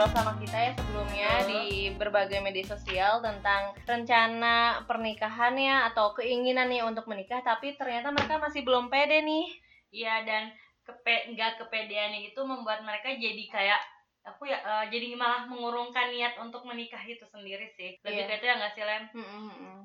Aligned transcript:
ngobrol 0.00 0.16
sama 0.16 0.32
kita 0.40 0.56
ya 0.56 0.72
sebelumnya 0.80 1.28
Betul. 1.28 1.48
di 1.52 1.64
berbagai 1.92 2.40
media 2.40 2.64
sosial 2.64 3.20
tentang 3.20 3.76
rencana 3.84 4.80
pernikahannya 4.88 5.92
atau 5.92 6.16
keinginannya 6.16 6.88
untuk 6.88 7.04
menikah, 7.04 7.44
tapi 7.44 7.76
ternyata 7.76 8.08
mereka 8.08 8.40
masih 8.40 8.64
belum 8.64 8.88
pede 8.88 9.20
nih. 9.20 9.60
Iya 9.92 10.24
dan 10.24 10.56
kepe 10.88 11.36
nggak 11.36 11.60
kepedeannya 11.60 12.32
itu 12.32 12.40
membuat 12.48 12.80
mereka 12.80 13.12
jadi 13.12 13.44
kayak 13.52 13.80
aku 14.20 14.44
ya 14.44 14.60
eh, 14.60 14.84
jadi 14.92 15.16
malah 15.16 15.48
mengurungkan 15.48 16.12
niat 16.12 16.36
untuk 16.36 16.62
menikah 16.62 17.00
itu 17.02 17.24
sendiri 17.24 17.66
sih. 17.72 17.96
Lebih 18.04 18.24
Iya. 18.24 18.28
ke 18.28 18.34
itu 18.36 18.46
ya 18.46 18.54
nggak 18.60 18.72
sih 18.72 18.84
Lem? 18.84 19.04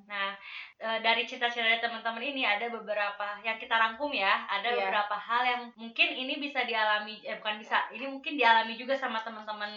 Nah, 0.06 0.36
eh, 0.78 1.00
dari 1.00 1.24
cita-cita 1.24 1.64
dari 1.64 1.80
teman-teman 1.80 2.22
ini 2.22 2.44
ada 2.44 2.68
beberapa 2.68 3.40
yang 3.42 3.56
kita 3.56 3.74
rangkum 3.74 4.12
ya, 4.12 4.44
ada 4.46 4.70
Iya. 4.70 4.78
beberapa 4.86 5.16
hal 5.16 5.42
yang 5.44 5.62
mungkin 5.76 6.10
ini 6.12 6.38
bisa 6.38 6.62
dialami 6.64 7.24
eh 7.24 7.40
bukan 7.40 7.58
bisa, 7.58 7.88
ini 7.90 8.06
mungkin 8.06 8.36
dialami 8.36 8.76
juga 8.76 8.94
sama 8.94 9.24
teman-teman 9.24 9.72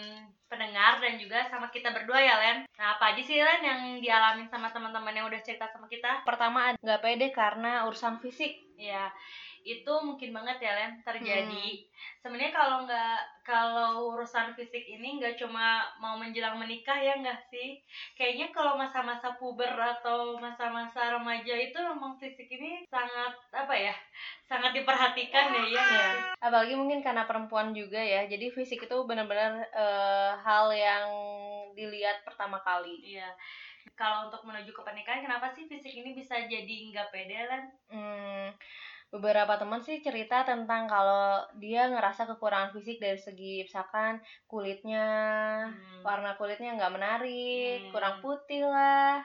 pendengar 0.49 0.97
dan 0.97 1.15
juga 1.21 1.45
sama 1.45 1.69
kita 1.69 1.93
berdua 1.93 2.19
ya, 2.19 2.35
Len. 2.37 2.57
Nah, 2.75 2.97
apa 2.97 3.13
aja 3.13 3.21
sih 3.21 3.37
Len 3.37 3.61
yang 3.63 3.81
dialami 3.97 4.43
sama 4.45 4.69
teman-teman 4.69 5.13
yang 5.13 5.25
udah 5.25 5.39
cerita 5.39 5.65
sama 5.65 5.87
kita? 5.87 6.25
Pertama 6.25 6.73
nggak 6.77 7.01
pede 7.01 7.27
karena 7.31 7.85
urusan 7.87 8.19
fisik. 8.19 8.65
Ya, 8.79 9.11
itu 9.69 9.93
mungkin 10.01 10.33
banget 10.33 10.57
ya, 10.57 10.71
Len, 10.73 10.93
terjadi. 11.05 11.85
Sebenarnya 12.23 12.53
kalau 12.55 12.77
nggak 12.89 13.19
kalau 13.45 14.13
urusan 14.13 14.53
fisik 14.57 14.85
ini 14.85 15.21
nggak 15.21 15.37
cuma 15.37 15.85
mau 16.01 16.17
menjelang 16.17 16.57
menikah 16.57 16.97
ya 16.97 17.17
nggak 17.21 17.37
sih? 17.53 17.77
Kayaknya 18.17 18.49
kalau 18.49 18.73
masa-masa 18.79 19.37
puber 19.37 19.69
atau 19.77 20.41
masa-masa 20.41 21.17
remaja 21.17 21.53
itu 21.53 21.77
memang 21.77 22.17
fisik 22.17 22.49
ini 22.49 22.85
sangat 22.89 23.33
apa 23.53 23.73
ya? 23.77 23.95
Sangat 24.49 24.73
diperhatikan 24.73 25.53
ya 25.53 25.63
ya. 25.69 25.85
Apalagi 26.41 26.73
mungkin 26.73 27.05
karena 27.05 27.29
perempuan 27.29 27.71
juga 27.71 28.01
ya. 28.01 28.25
Jadi 28.25 28.49
fisik 28.49 28.89
itu 28.89 28.97
benar-benar 29.05 29.69
eh, 29.69 30.31
hal 30.41 30.73
yang 30.73 31.07
dilihat 31.77 32.25
pertama 32.27 32.59
kali. 32.61 33.15
Iya. 33.15 33.29
Kalau 33.95 34.31
untuk 34.31 34.47
menuju 34.47 34.71
ke 34.71 34.81
pernikahan, 34.83 35.23
kenapa 35.23 35.51
sih 35.51 35.67
fisik 35.67 35.91
ini 35.91 36.15
bisa 36.15 36.39
jadi 36.47 36.75
nggak 36.91 37.09
pede, 37.11 37.35
Len? 37.35 37.63
Hmm, 37.91 38.47
beberapa 39.09 39.57
teman 39.57 39.81
sih 39.81 39.97
cerita 40.05 40.45
tentang 40.45 40.85
kalau 40.85 41.41
dia 41.57 41.89
ngerasa 41.89 42.29
kekurangan 42.29 42.69
fisik 42.77 43.01
dari 43.01 43.17
segi 43.17 43.65
misalkan 43.65 44.21
kulitnya, 44.45 45.05
Hmm. 45.65 46.01
warna 46.05 46.37
kulitnya 46.37 46.77
nggak 46.77 46.93
menarik, 46.93 47.77
Hmm. 47.83 47.91
kurang 47.91 48.15
putih 48.21 48.63
lah, 48.63 49.17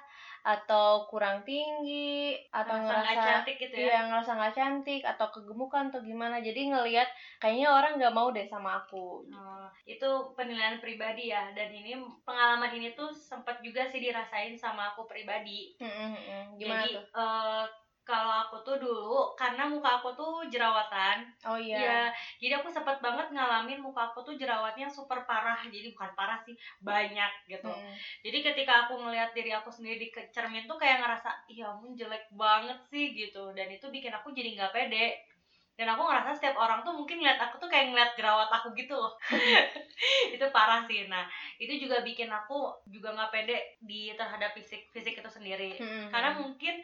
atau 0.43 1.05
kurang 1.09 1.45
tinggi, 1.45 2.33
atau 2.49 2.75
Ngerasa 2.81 2.85
nggak 2.85 3.05
ngerasa 3.05 3.25
cantik 3.29 3.57
gitu 3.61 3.75
ya? 3.77 3.85
iya 3.85 3.99
ngerasa 4.09 4.31
nggak 4.35 4.55
cantik 4.57 5.03
atau 5.05 5.27
kegemukan 5.33 5.85
atau 5.93 6.01
gimana. 6.01 6.37
Jadi 6.41 6.61
ngelihat 6.73 7.09
kayaknya 7.39 7.69
orang 7.73 7.93
nggak 8.01 8.15
mau 8.17 8.29
deh 8.33 8.45
sama 8.49 8.81
aku. 8.81 9.25
Oh, 9.31 9.69
itu 9.85 10.09
penilaian 10.33 10.81
pribadi 10.81 11.29
ya 11.29 11.53
dan 11.53 11.69
ini 11.69 11.93
pengalaman 12.25 12.73
ini 12.73 12.93
tuh 12.97 13.13
sempat 13.13 13.61
juga 13.61 13.85
sih 13.85 14.01
dirasain 14.01 14.57
sama 14.57 14.93
aku 14.93 15.05
pribadi 15.05 15.77
Hmm, 15.77 15.93
hmm, 15.93 16.13
hmm. 16.17 16.43
Gimana 16.57 16.83
jadi 16.85 16.93
tuh? 16.97 17.05
eh, 17.21 17.65
kalau 18.05 18.47
aku 18.47 18.61
tuh 18.61 18.77
dulu 18.77 19.33
karena 19.35 19.65
muka 19.65 19.99
aku 19.99 20.13
tuh 20.13 20.45
jerawatan. 20.53 21.25
Oh 21.49 21.57
iya. 21.57 21.81
ya 21.81 22.01
jadi 22.37 22.61
aku 22.61 22.69
sempat 22.69 23.01
banget 23.01 23.33
ngalamin 23.33 23.81
muka 23.81 24.13
aku 24.13 24.21
tuh 24.21 24.37
jerawatnya 24.37 24.87
super 24.87 25.25
parah. 25.25 25.59
Jadi 25.65 25.97
bukan 25.97 26.13
parah 26.13 26.39
sih 26.45 26.55
banyak 26.85 27.33
gitu. 27.49 27.73
Hmm. 27.73 27.97
jadi 28.21 28.53
ketika 28.53 28.87
aku 28.87 29.01
ngelihat 29.01 29.33
diri 29.33 29.57
aku 29.57 29.73
sendiri 29.73 29.97
di 29.97 30.09
cermin 30.31 30.69
tuh 30.69 30.77
kayak 30.77 31.01
ngerasa 31.01 31.49
iya 31.49 31.73
ampun 31.73 31.97
jelek 31.97 32.29
banget 32.37 32.79
sih 32.93 33.17
gitu. 33.17 33.51
Dan 33.57 33.73
itu 33.73 33.89
bikin 33.89 34.13
aku 34.13 34.31
jadi 34.37 34.53
nggak 34.55 34.73
pede 34.77 35.34
dan 35.75 35.91
aku 35.91 36.07
ngerasa 36.07 36.39
setiap 36.39 36.55
orang 36.55 36.87
tuh 36.87 36.95
mungkin 36.95 37.19
ngeliat 37.19 37.41
aku 37.41 37.59
tuh 37.59 37.67
kayak 37.67 37.91
ngeliat 37.91 38.15
jerawat 38.15 38.47
aku 38.47 38.71
gitu 38.79 38.95
loh 38.95 39.11
itu 40.35 40.47
parah 40.55 40.87
sih 40.87 41.11
nah 41.11 41.27
itu 41.59 41.75
juga 41.83 42.03
bikin 42.07 42.31
aku 42.31 42.71
juga 42.87 43.11
nggak 43.11 43.31
pede 43.35 43.59
di 43.83 44.15
terhadap 44.15 44.55
fisik 44.55 44.87
fisik 44.95 45.19
itu 45.19 45.31
sendiri 45.31 45.75
Hmm, 45.75 46.07
karena 46.15 46.31
hmm. 46.31 46.39
mungkin 46.47 46.75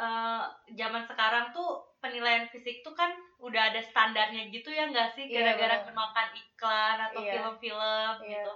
eh, 0.00 0.42
zaman 0.72 1.04
sekarang 1.04 1.52
tuh 1.52 1.84
penilaian 1.98 2.46
fisik 2.48 2.80
tuh 2.80 2.94
kan 2.94 3.10
udah 3.42 3.68
ada 3.68 3.82
standarnya 3.82 4.48
gitu 4.48 4.70
ya 4.70 4.86
nggak 4.88 5.12
sih 5.12 5.26
Iya, 5.28 5.34
gara-gara 5.52 5.76
bener. 5.82 5.86
kemakan 5.90 6.28
iklan 6.32 6.96
atau 7.10 7.20
Iya. 7.20 7.32
film-film 7.34 8.14
Iya. 8.22 8.30
gitu 8.32 8.52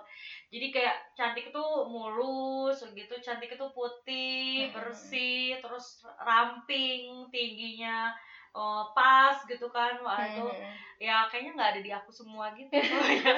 jadi 0.52 0.66
kayak 0.70 0.96
cantik 1.12 1.44
itu 1.50 1.64
mulus 1.88 2.80
gitu 2.92 3.14
cantik 3.20 3.50
itu 3.52 3.66
putih 3.74 4.68
Mm-mm. 4.68 4.72
bersih 4.72 5.58
terus 5.60 6.00
ramping 6.22 7.28
tingginya 7.28 8.14
eh, 8.52 8.84
pas 8.92 9.36
gitu 9.44 9.66
kan 9.68 9.96
wah 10.00 10.16
Hmm, 10.20 10.28
itu 10.30 10.44
hmm, 10.44 10.60
hmm. 10.60 10.74
ya 11.00 11.26
kayaknya 11.26 11.52
nggak 11.58 11.70
ada 11.74 11.80
di 11.82 11.90
aku 11.90 12.10
semua 12.12 12.52
gitu 12.54 12.70
ya 13.24 13.34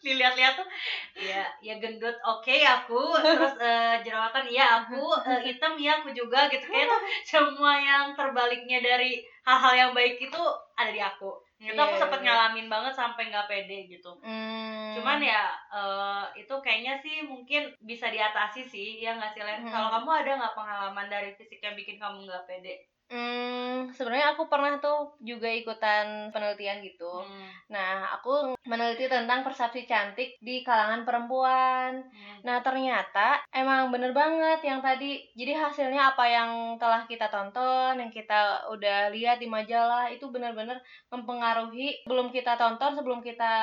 dilihat-lihat 0.00 0.54
tuh 0.56 0.68
ya 1.18 1.44
ya 1.60 1.74
gendut 1.76 2.16
oke 2.24 2.56
aku 2.64 3.00
terus 3.20 3.54
eh, 3.60 4.00
jerawatan 4.00 4.46
iya 4.48 4.84
aku 4.84 5.00
eh, 5.26 5.40
hitam 5.48 5.76
iya 5.76 6.00
aku 6.00 6.08
juga 6.12 6.48
gitu 6.48 6.64
kayak 6.64 6.88
tuh 6.88 7.00
semua 7.24 7.76
yang 7.76 8.12
terbaliknya 8.16 8.80
dari 8.80 9.20
hal-hal 9.44 9.72
yang 9.76 9.90
baik 9.92 10.16
itu 10.16 10.42
ada 10.76 10.88
di 10.90 11.00
aku 11.00 11.36
itu 11.60 11.76
Iya, 11.76 11.84
aku 11.84 11.92
iya, 11.92 12.00
sempet 12.00 12.20
iya. 12.24 12.32
ngalamin 12.32 12.72
banget 12.72 12.92
sampai 12.96 13.28
nggak 13.28 13.44
pede 13.44 13.84
gitu 13.92 14.08
Hmm. 14.24 14.96
cuman 14.96 15.20
ya 15.20 15.52
eh, 15.68 16.24
itu 16.40 16.54
kayaknya 16.64 16.96
sih 16.96 17.20
mungkin 17.28 17.68
bisa 17.84 18.08
diatasi 18.08 18.64
sih 18.64 19.04
ya 19.04 19.12
nggak 19.20 19.36
sih 19.36 19.44
Len 19.44 19.60
Hmm. 19.60 19.68
kalau 19.68 19.88
kamu 19.92 20.10
ada 20.24 20.32
nggak 20.40 20.56
pengalaman 20.56 21.06
dari 21.12 21.36
fisik 21.36 21.60
yang 21.60 21.76
bikin 21.76 22.00
kamu 22.00 22.24
nggak 22.24 22.48
pede 22.48 22.80
Hmm, 23.10 23.90
sebenarnya 23.90 24.38
aku 24.38 24.46
pernah 24.46 24.78
tuh 24.78 25.18
juga 25.18 25.50
ikutan 25.50 26.30
penelitian 26.30 26.78
gitu. 26.78 27.26
Hmm. 27.26 27.50
Nah, 27.74 28.06
aku 28.14 28.54
meneliti 28.62 29.10
tentang 29.10 29.42
persepsi 29.42 29.82
cantik 29.82 30.38
di 30.38 30.62
kalangan 30.62 31.02
perempuan. 31.02 32.06
Hmm. 32.06 32.38
Nah, 32.46 32.62
ternyata 32.62 33.42
emang 33.50 33.90
bener 33.90 34.14
banget 34.14 34.62
yang 34.62 34.78
tadi. 34.78 35.26
Jadi 35.34 35.52
hasilnya 35.58 36.14
apa 36.14 36.22
yang 36.22 36.78
telah 36.78 37.02
kita 37.10 37.26
tonton, 37.34 37.98
yang 37.98 38.14
kita 38.14 38.70
udah 38.70 39.10
lihat 39.10 39.42
di 39.42 39.50
majalah 39.50 40.06
itu 40.06 40.30
bener-bener 40.30 40.78
mempengaruhi. 41.10 42.06
Sebelum 42.06 42.30
kita 42.30 42.54
tonton, 42.54 42.94
sebelum 42.94 43.26
kita 43.26 43.54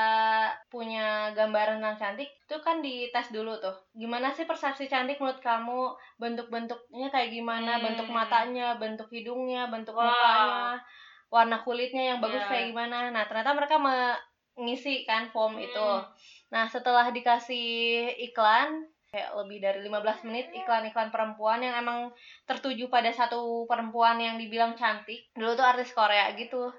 punya 0.67 1.31
gambaran 1.31 1.79
tentang 1.79 1.95
cantik, 1.95 2.29
itu 2.35 2.57
kan 2.59 2.83
dites 2.83 3.31
dulu 3.31 3.55
tuh. 3.63 3.79
Gimana 3.95 4.35
sih 4.35 4.43
persepsi 4.43 4.91
cantik 4.91 5.23
menurut 5.23 5.39
kamu? 5.39 5.95
Bentuk-bentuknya 6.19 7.07
kayak 7.15 7.31
gimana? 7.31 7.79
Hmm. 7.79 7.83
Bentuk 7.87 8.11
matanya, 8.11 8.75
bentuk 8.75 9.07
hidungnya, 9.37 9.69
bentuk 9.69 9.93
Wow. 9.93 10.09
mukanya, 10.09 10.81
warna 11.29 11.57
kulitnya 11.61 12.03
yang 12.15 12.19
bagus 12.19 12.41
Iya. 12.41 12.49
kayak 12.49 12.65
gimana? 12.73 12.97
Nah, 13.13 13.23
ternyata 13.29 13.53
mereka 13.53 13.77
mengisi 13.77 15.05
kan 15.05 15.29
form 15.29 15.61
itu. 15.61 15.77
Hmm. 15.77 16.09
Nah, 16.49 16.65
setelah 16.65 17.13
dikasih 17.13 18.09
iklan 18.31 18.89
kayak 19.07 19.31
lebih 19.39 19.63
dari 19.63 19.79
15 19.87 20.19
menit 20.27 20.51
iklan-iklan 20.51 21.13
perempuan 21.13 21.63
yang 21.63 21.79
emang 21.79 22.11
tertuju 22.43 22.91
pada 22.91 23.07
satu 23.13 23.63
perempuan 23.69 24.19
yang 24.19 24.35
dibilang 24.35 24.73
cantik. 24.75 25.29
Dulu 25.37 25.53
tuh 25.55 25.63
artis 25.63 25.93
Korea 25.93 26.33
gitu. 26.35 26.73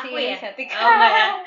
Si 0.00 0.08
aku 0.08 0.16
ini 0.16 0.32
ya 0.32 0.38
cantik. 0.40 0.68
oh 0.72 0.92
ya 0.94 1.26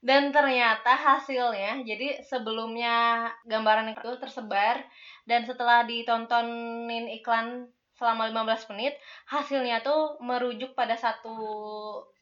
Dan 0.00 0.32
ternyata 0.32 0.96
hasilnya, 0.96 1.84
jadi 1.84 2.24
sebelumnya 2.24 3.28
gambaran 3.44 3.92
itu 3.92 4.16
tersebar 4.16 4.80
dan 5.28 5.44
setelah 5.44 5.84
ditontonin 5.84 7.04
iklan 7.20 7.68
selama 8.00 8.32
15 8.32 8.72
menit, 8.72 8.96
hasilnya 9.28 9.84
tuh 9.84 10.16
merujuk 10.24 10.72
pada 10.72 10.96
satu 10.96 11.36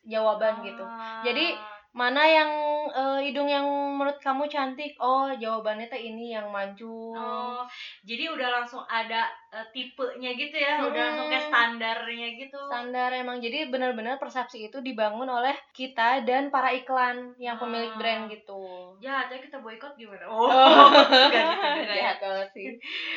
jawaban 0.03 0.67
gitu. 0.67 0.83
Ah. 0.83 1.23
Jadi, 1.23 1.55
Mana 1.99 2.21
yang 2.29 2.51
eh, 2.93 3.21
hidung 3.27 3.49
yang 3.49 3.65
menurut 3.97 4.21
kamu 4.21 4.45
cantik? 4.47 4.93
Oh, 5.01 5.33
jawabannya 5.33 5.89
tuh 5.89 5.99
ini 5.99 6.37
yang 6.37 6.53
mancung. 6.53 7.17
Oh, 7.17 7.65
jadi 8.05 8.29
udah 8.29 8.61
langsung 8.61 8.85
ada 8.85 9.27
eh, 9.49 9.67
tipenya 9.71 10.31
gitu 10.33 10.53
ya, 10.55 10.77
udah 10.79 10.93
Hmm. 10.93 11.05
langsung 11.09 11.27
kayak 11.27 11.47
standarnya 11.47 12.29
gitu. 12.37 12.61
Standar 12.63 13.11
emang. 13.13 13.37
Jadi 13.39 13.59
benar-benar 13.67 14.17
persepsi 14.17 14.69
itu 14.69 14.79
dibangun 14.79 15.25
oleh 15.25 15.57
kita 15.71 16.21
dan 16.23 16.49
para 16.49 16.69
iklan 16.71 17.33
yang 17.37 17.57
pemilik 17.57 17.89
Ah. 17.89 17.97
brand 17.97 18.23
gitu. 18.27 18.93
Jahatnya 18.99 19.39
kita 19.39 19.57
boykot 19.59 19.95
gimana? 19.95 20.29
Oh, 20.29 20.45
Oh, 20.45 20.89
enggak 20.93 21.33
gitu 21.33 21.65
juga 21.81 21.95
ya. 21.95 22.13
Banget 22.19 22.49
sih. 22.51 22.69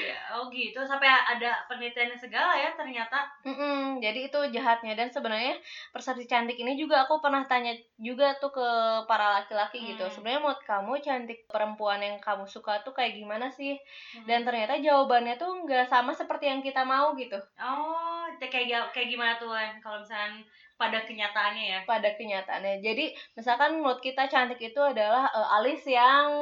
Ya, 0.01 0.17
Oh 0.31 0.47
gitu, 0.47 0.79
sampai 0.81 1.05
ada 1.05 1.67
penelitiannya 1.67 2.15
segala 2.15 2.55
ya 2.55 2.71
ternyata. 2.71 3.27
Mm-mm, 3.43 3.99
jadi 3.99 4.19
itu 4.25 4.39
jahatnya 4.49 4.95
dan 4.95 5.09
sebenarnya 5.09 5.59
persepsi 5.91 6.23
cantik 6.25 6.55
ini 6.55 6.73
juga 6.75 7.03
aku 7.03 7.19
pernah 7.19 7.43
tanya 7.43 7.71
juga 7.97 8.31
tuh 8.37 8.49
ke 8.49 8.67
para 9.03 9.35
laki-laki 9.37 9.83
gitu. 9.85 10.01
Hmm. 10.01 10.13
Sebenarnya 10.13 10.39
menurut 10.39 10.61
kamu 10.61 10.93
cantik 10.99 11.43
perempuan 11.45 11.99
yang 11.99 12.15
kamu 12.17 12.47
suka 12.47 12.79
tuh 12.81 12.91
kayak 12.91 13.13
gimana 13.13 13.49
sih? 13.49 13.75
Hmm. 14.15 14.23
Dan 14.23 14.41
ternyata 14.41 14.79
jawabannya 14.79 15.35
tuh 15.35 15.51
nggak 15.61 15.85
sama 15.85 16.13
seperti 16.21 16.45
yang 16.45 16.61
kita 16.61 16.85
mau 16.85 17.17
gitu. 17.17 17.41
Oh 17.57 18.29
kayak 18.37 18.93
kayak 18.93 19.09
gimana 19.09 19.33
tuh 19.41 19.49
kalau 19.81 20.01
misalnya 20.01 20.45
pada 20.81 20.97
kenyataannya 21.05 21.65
ya? 21.77 21.79
Pada 21.85 22.09
kenyataannya. 22.17 22.81
Jadi 22.81 23.13
misalkan 23.37 23.77
menurut 23.77 24.01
kita 24.01 24.25
cantik 24.25 24.57
itu 24.57 24.81
adalah 24.81 25.29
uh, 25.29 25.61
alis 25.61 25.85
yang 25.85 26.33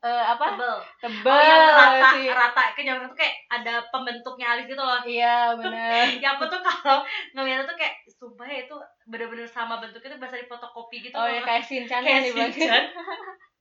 uh, 0.00 0.24
apa? 0.32 0.56
Tebel. 0.56 0.76
Tebel 1.04 1.36
oh, 1.36 1.44
yang 1.44 1.60
rata 1.76 2.08
sih. 2.16 2.24
rata. 2.32 2.62
Kenyang 2.72 3.04
tuh 3.04 3.12
kayak 3.12 3.36
ada 3.52 3.84
pembentuknya 3.92 4.56
alis 4.56 4.64
gitu 4.64 4.80
loh. 4.80 5.04
Iya 5.04 5.52
benar. 5.60 6.08
Ya 6.24 6.40
aku 6.40 6.48
tuh 6.48 6.64
kalau 6.64 7.04
ngeliatnya 7.36 7.68
tuh 7.68 7.76
kayak 7.76 8.00
sumpah 8.08 8.48
ya 8.48 8.64
itu 8.64 8.76
bener-bener 9.04 9.44
sama 9.44 9.76
bentuknya 9.76 10.16
tuh 10.16 10.20
bahasa 10.24 10.40
di 10.40 10.48
fotokopi 10.48 11.04
gitu 11.04 11.14
oh 11.18 11.26
ya 11.28 11.42
loh. 11.42 11.44
kayak 11.44 11.64
sinchan 11.66 12.00
kayak 12.00 12.22
yang 12.22 12.24
dibilang 12.32 12.52
Shinchan. 12.54 12.84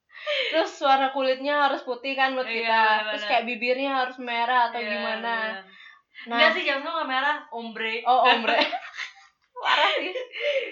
terus 0.49 0.71
warna 0.79 1.09
kulitnya 1.09 1.65
harus 1.65 1.81
putih 1.81 2.13
kan 2.13 2.31
menurut 2.31 2.47
Iya, 2.47 2.61
kita. 2.61 2.83
terus 3.09 3.23
kayak 3.25 3.43
bibirnya 3.45 3.91
harus 3.97 4.17
merah 4.17 4.69
atau 4.69 4.79
Iya, 4.79 4.89
gimana. 4.89 5.35
bener. 5.37 5.63
nah. 6.21 6.35
Enggak 6.37 6.49
sih 6.53 6.63
jangan 6.63 6.85
nggak 6.85 7.09
merah 7.09 7.37
ombre. 7.49 7.95
Oh 8.03 8.21
ombre. 8.25 8.59
Parah 9.61 9.93
sih. 9.93 10.09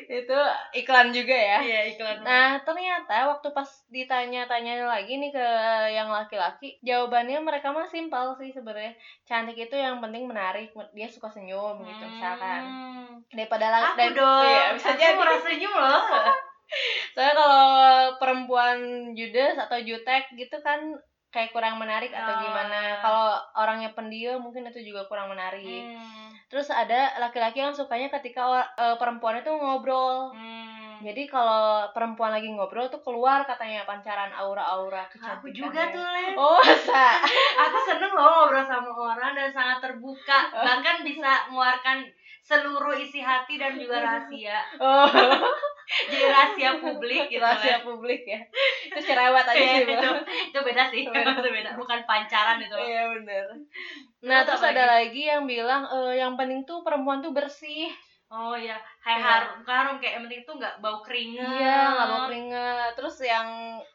Itu 0.09 0.33
iklan 0.75 1.09
juga 1.09 1.29
ya. 1.31 1.61
Iya 1.61 1.93
iklan. 1.93 2.25
Nah, 2.25 2.57
ternyata 2.59 3.29
waktu 3.29 3.53
pas 3.53 3.69
ditanya-tanya 3.87 4.81
lagi 4.83 5.13
nih 5.15 5.29
ke 5.29 5.47
yang 5.93 6.09
laki-laki, 6.09 6.81
jawabannya 6.81 7.37
mereka 7.37 7.69
mah 7.69 7.85
simpel 7.85 8.33
sih 8.35 8.49
sebenarnya. 8.49 8.97
Cantik 9.23 9.61
itu 9.61 9.77
yang 9.77 10.01
penting 10.01 10.25
menarik, 10.25 10.73
dia 10.89 11.05
suka 11.05 11.29
senyum 11.29 11.77
gitu 11.79 12.05
misalkan. 12.09 12.61
Hmm. 12.65 13.09
Daripada 13.29 13.69
laki 13.69 14.09
aku 14.09 14.17
dong. 14.17 14.43
Iya, 14.43 14.65
bisa 14.73 14.89
aku 14.89 14.97
jadi. 14.99 15.13
merasa 15.15 15.41
senyum 15.45 15.69
loh 15.71 16.03
Soalnya 17.11 17.33
kalau 17.33 17.65
perempuan 18.17 18.77
judes 19.13 19.57
atau 19.57 19.77
jutek 19.77 20.29
gitu 20.33 20.57
kan 20.61 20.79
kayak 21.29 21.53
kurang 21.53 21.77
menarik 21.77 22.09
atau 22.09 22.33
Oh. 22.33 22.41
gimana. 22.41 22.81
Kalau 22.99 23.27
orangnya 23.55 23.93
pendiam 23.93 24.41
mungkin 24.41 24.65
itu 24.65 24.81
juga 24.83 25.05
kurang 25.05 25.29
menarik. 25.29 25.85
Hmm. 25.85 26.33
Terus 26.49 26.69
ada 26.69 27.13
laki-laki 27.21 27.61
yang 27.61 27.73
sukanya 27.73 28.09
ketika 28.09 28.41
eh, 28.73 28.95
perempuan 28.97 29.37
itu 29.37 29.49
ngobrol. 29.49 30.33
Hmm. 30.33 30.97
Jadi 30.99 31.31
kalau 31.31 31.87
perempuan 31.95 32.35
lagi 32.35 32.51
ngobrol 32.51 32.91
tuh 32.91 32.99
keluar 32.99 33.47
katanya 33.47 33.87
pancaran 33.87 34.35
aura-aura 34.35 35.07
aku 35.07 35.47
juga 35.47 35.87
tuh 35.87 36.03
Len 36.03 36.35
Oh, 36.35 36.59
masa? 36.59 37.23
aku 37.63 37.77
seneng 37.87 38.11
loh 38.11 38.27
ngobrol 38.43 38.67
sama 38.67 38.91
orang 38.91 39.31
dan 39.31 39.47
sangat 39.47 39.79
terbuka 39.79 40.51
bahkan 40.51 40.99
bisa 40.99 41.47
mengeluarkan 41.47 42.03
seluruh 42.43 42.99
isi 42.99 43.23
hati 43.23 43.55
dan 43.55 43.79
juga 43.79 44.03
rahasia 44.03 44.59
Oh, 44.75 45.07
jadi 46.09 46.25
rahasia 46.29 46.71
publik 46.77 47.25
gitu 47.27 47.41
rahasia 47.41 47.81
Len. 47.81 47.85
publik 47.85 48.21
ya. 48.23 48.39
Itu 48.85 48.99
cerewet 49.01 49.45
aja 49.45 49.57
Iya, 49.57 49.73
sih, 49.73 49.83
itu, 49.83 49.93
Bang. 49.97 50.21
itu 50.25 50.59
beda 50.61 50.83
sih 50.93 51.01
Beda. 51.03 51.31
itu 51.41 51.49
beda 51.49 51.71
bukan 51.75 51.99
pancaran 52.05 52.57
itu 52.61 52.75
Iya, 52.77 53.03
bener. 53.17 53.45
Nah, 54.19 54.43
Terus 54.43 54.61
ada 54.61 54.83
lagi 54.85 55.25
yang 55.25 55.47
bilang 55.47 55.87
eh, 55.87 56.19
yang 56.19 56.37
penting 56.37 56.67
tuh 56.67 56.83
perempuan 56.85 57.23
tuh 57.23 57.31
bersih. 57.33 57.89
Oh 58.29 58.53
iya 58.53 58.77
kayak 58.99 59.17
Iya. 59.17 59.25
harum 59.27 59.51
bukan 59.59 59.75
harum 59.75 59.95
kayak 59.97 60.13
yang 60.13 60.23
penting 60.23 60.41
tuh 60.43 60.55
nggak 60.55 60.75
bau 60.79 61.01
keringet 61.01 61.41
Iya, 61.41 61.81
nggak 61.89 62.07
mau 62.07 62.21
keringet. 62.25 62.91
Terus 62.93 63.15
yang 63.21 63.47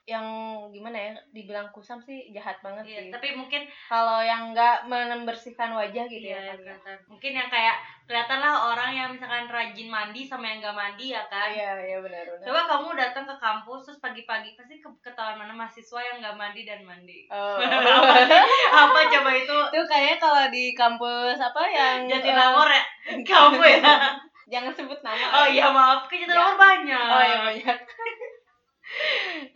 yang 0.04 0.26
gimana 0.69 0.98
ya? 0.98 1.12
Dibilang 1.31 1.70
kusam 1.70 1.96
sih 1.98 2.28
jahat 2.28 2.58
banget 2.58 2.82
Iya, 2.84 3.00
sih. 3.00 3.10
tapi 3.10 3.28
mungkin 3.32 3.62
Kalau 3.86 4.19
yang 4.20 4.50
nggak 4.50 4.84
membersihkan 4.84 5.70
wajah 5.70 6.04
gitu 6.04 6.26
iya, 6.26 6.40
ya. 6.40 6.50
kali 6.50 6.60
ya. 6.60 6.75
kelihatan. 6.75 6.96
mungkin 7.06 7.32
yang 7.32 7.48
kayak 7.48 7.76
kelihatan 8.04 8.36
lah 8.36 8.54
orang 8.69 8.90
yang 8.92 9.08
misalkan 9.08 9.46
rajin 9.46 9.88
mandi 9.88 10.20
sama 10.22 10.44
yang 10.44 10.58
nggak 10.60 10.76
mandi 10.76 11.06
ya 11.08 11.22
kan 11.25 11.48
Iya, 11.48 11.72
iya 11.81 11.98
benar 12.00 12.25
benar. 12.26 12.44
coba 12.44 12.60
kamu 12.66 12.88
datang 12.96 13.25
ke 13.25 13.36
kampus 13.38 13.81
terus 13.82 13.98
pagi-pagi 13.98 14.52
pasti 14.54 14.76
ke 14.76 14.88
ketahuan 15.00 15.38
mana 15.38 15.54
mahasiswa 15.54 16.00
yang 16.02 16.16
nggak 16.19 16.36
mandi 16.36 16.62
dan 16.62 16.82
mandi 16.82 17.25
Oh. 17.31 17.56
apa 17.62 18.19
apa 18.84 18.98
coba 19.08 19.31
itu 19.32 19.56
itu 19.70 19.84
kayaknya 19.86 20.16
kalau 20.19 20.44
di 20.48 20.75
kampus 20.75 21.38
apa 21.38 21.62
yang 21.64 22.04
Jatinangor 22.04 22.69
ya 22.69 22.76
eh, 22.76 22.84
kamu 23.28 23.62
ya? 23.62 23.94
Jangan 24.44 24.72
sebut 24.72 25.00
nama. 25.00 25.24
Oh 25.34 25.46
iya 25.48 25.68
maaf. 25.68 26.04
Ke 26.06 26.20
Jatinangor 26.20 26.56
banyak. 26.56 27.08
Oh 27.10 27.22
iya 27.22 27.38
banyak. 27.42 27.78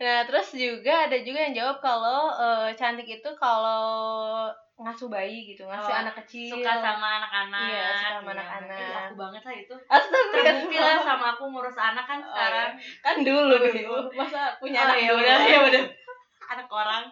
Nah 0.01 0.25
terus 0.25 0.51
juga 0.51 1.07
ada 1.07 1.15
juga 1.21 1.39
yang 1.39 1.55
jawab 1.55 1.77
kalau 1.79 2.33
eh, 2.33 2.75
cantik 2.75 3.07
itu 3.07 3.29
kalau 3.39 4.49
ngasuh 4.75 5.07
bayi 5.07 5.53
gitu 5.53 5.63
ngasuh 5.63 5.91
Oh, 5.91 6.01
anak 6.01 6.15
kecil. 6.23 6.59
suka 6.59 6.71
sama 6.81 7.23
anak-anak. 7.23 7.67
Iya, 7.67 7.83
suka 7.93 8.09
sama 8.19 8.25
Iya. 8.25 8.35
anak-anak. 8.35 8.79
Ih, 8.79 8.95
aku 8.99 9.13
banget 9.15 9.41
lah 9.45 9.55
itu. 9.55 9.75
Terbukti 10.33 10.77
lah 10.79 10.97
sama 10.99 11.25
aku 11.37 11.43
ngurus 11.51 11.77
anak 11.77 12.03
kan 12.03 12.19
Oh, 12.19 12.31
sekarang. 12.31 12.71
kan 12.99 13.15
dulu 13.23 13.55
dulu. 13.59 13.97
masa 14.11 14.41
punya 14.59 14.79
oh, 14.81 14.85
anak 14.91 14.97
ya 14.99 15.11
udah 15.13 15.37
ya 15.45 15.59
udah. 15.67 15.83
Anak 16.51 16.67
orang 16.73 17.03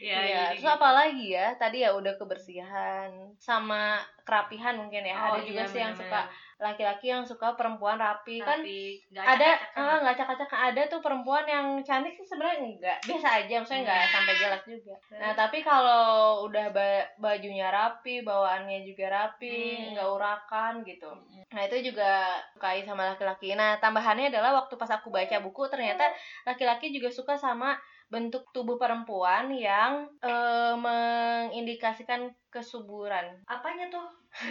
ya 0.00 0.18
Iya, 0.24 0.38
jadi 0.48 0.56
terus 0.56 0.64
apa 0.74 0.88
lagi 0.98 1.26
ya? 1.36 1.52
Tadi 1.60 1.76
ya 1.84 1.90
udah 1.98 2.14
kebersihan 2.20 3.10
sama 3.36 4.00
kerapihan 4.26 4.74
mungkin 4.80 5.04
ya. 5.04 5.14
Oh, 5.14 5.36
ada 5.36 5.40
juga 5.44 5.62
iya, 5.62 5.70
sih 5.70 5.80
yang 5.84 5.94
suka 6.00 6.16
laki-laki 6.58 7.06
yang 7.08 7.22
suka 7.22 7.54
perempuan 7.54 7.96
rapi. 7.96 8.42
Kan 8.42 8.60
Tapi 8.60 8.98
nggak 9.14 9.24
ada 9.24 9.50
ah, 9.78 9.96
nggak 10.02 10.14
acak-acak 10.18 10.50
ada 10.50 10.82
tuh 10.86 10.98
perempuan 10.98 11.46
yang 11.46 11.66
cantik 11.80 12.12
sih 12.12 12.26
sebenarnya 12.26 12.66
enggak 12.66 12.98
biasa 13.06 13.28
aja 13.38 13.54
maksudnya 13.62 13.82
enggak 13.86 13.98
Hmm. 14.02 14.12
sampai 14.12 14.34
jelek 14.34 14.62
juga. 14.66 14.94
Nah 15.14 15.32
tapi 15.32 15.58
kalau 15.62 16.04
udah 16.44 16.66
ba- 16.74 17.08
bajunya 17.16 17.70
rapi 17.70 18.20
bawaannya 18.20 18.82
juga 18.82 19.06
rapi 19.08 19.54
Hmm. 19.54 19.88
nggak 19.94 20.08
urakan 20.10 20.72
gitu. 20.82 21.06
Mm-mm. 21.08 21.46
nah 21.48 21.62
itu 21.62 21.94
juga 21.94 22.10
sukai 22.52 22.82
sama 22.82 23.14
laki-laki. 23.14 23.54
Nah 23.54 23.78
tambahannya 23.78 24.28
adalah 24.28 24.58
waktu 24.58 24.74
pas 24.74 24.90
aku 24.90 25.08
baca 25.08 25.38
buku 25.38 25.62
ternyata 25.66 26.10
laki-laki 26.42 26.90
juga 26.90 27.08
suka 27.08 27.38
sama 27.38 27.78
bentuk 28.08 28.50
tubuh 28.50 28.74
perempuan 28.76 29.52
yang 29.52 30.10
eh, 30.18 30.74
mengindikasikan 30.74 32.32
kesuburan. 32.48 33.44
Apanya 33.46 33.86
tuh? 33.88 34.06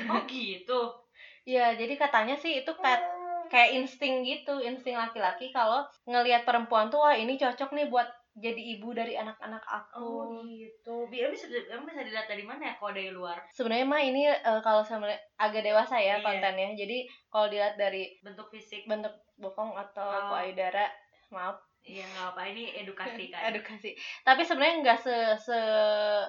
Oh 0.08 0.22
gitu 0.26 1.07
ya 1.48 1.72
jadi 1.74 1.96
katanya 1.96 2.36
sih 2.36 2.60
itu 2.60 2.72
kayak 2.76 3.00
kayak 3.48 3.80
insting 3.80 4.28
gitu 4.28 4.60
insting 4.60 5.00
laki-laki 5.00 5.56
kalau 5.56 5.88
ngelihat 6.04 6.44
perempuan 6.44 6.92
tuh 6.92 7.00
wah 7.00 7.16
ini 7.16 7.40
cocok 7.40 7.72
nih 7.72 7.88
buat 7.88 8.04
jadi 8.38 8.78
ibu 8.78 8.94
dari 8.94 9.18
anak-anak 9.18 9.64
oh 9.98 10.28
aku 10.30 10.46
gitu. 10.54 11.10
Bi- 11.10 11.26
emang 11.26 11.34
bisa 11.34 11.50
emang 11.74 11.90
bisa 11.90 12.06
dilihat 12.06 12.30
dari 12.30 12.46
mana 12.46 12.70
ya 12.70 12.74
kalau 12.78 12.94
dari 12.94 13.10
luar? 13.10 13.42
Sebenarnya 13.50 13.88
mah 13.90 13.98
ini 13.98 14.30
eh, 14.30 14.62
kalau 14.62 14.86
sama 14.86 15.10
agak 15.42 15.66
dewasa 15.66 15.98
ya 15.98 16.22
Iya. 16.22 16.22
kontennya. 16.22 16.70
Jadi 16.78 17.10
kalau 17.34 17.50
dilihat 17.50 17.82
dari 17.82 18.14
bentuk 18.22 18.46
fisik. 18.54 18.86
bentuk 18.86 19.10
bokong 19.42 19.74
atau 19.74 20.06
Oh. 20.06 20.38
payudara 20.38 20.86
maaf 21.34 21.58
iya 21.88 22.04
nggak 22.06 22.28
apa 22.30 22.42
ini 22.46 22.64
edukasi 22.76 23.24
kan 23.34 23.48
edukasi 23.48 23.96
tapi 24.22 24.44
sebenarnya 24.44 24.76
nggak 24.82 25.00
se 25.00 25.16
se 25.42 25.60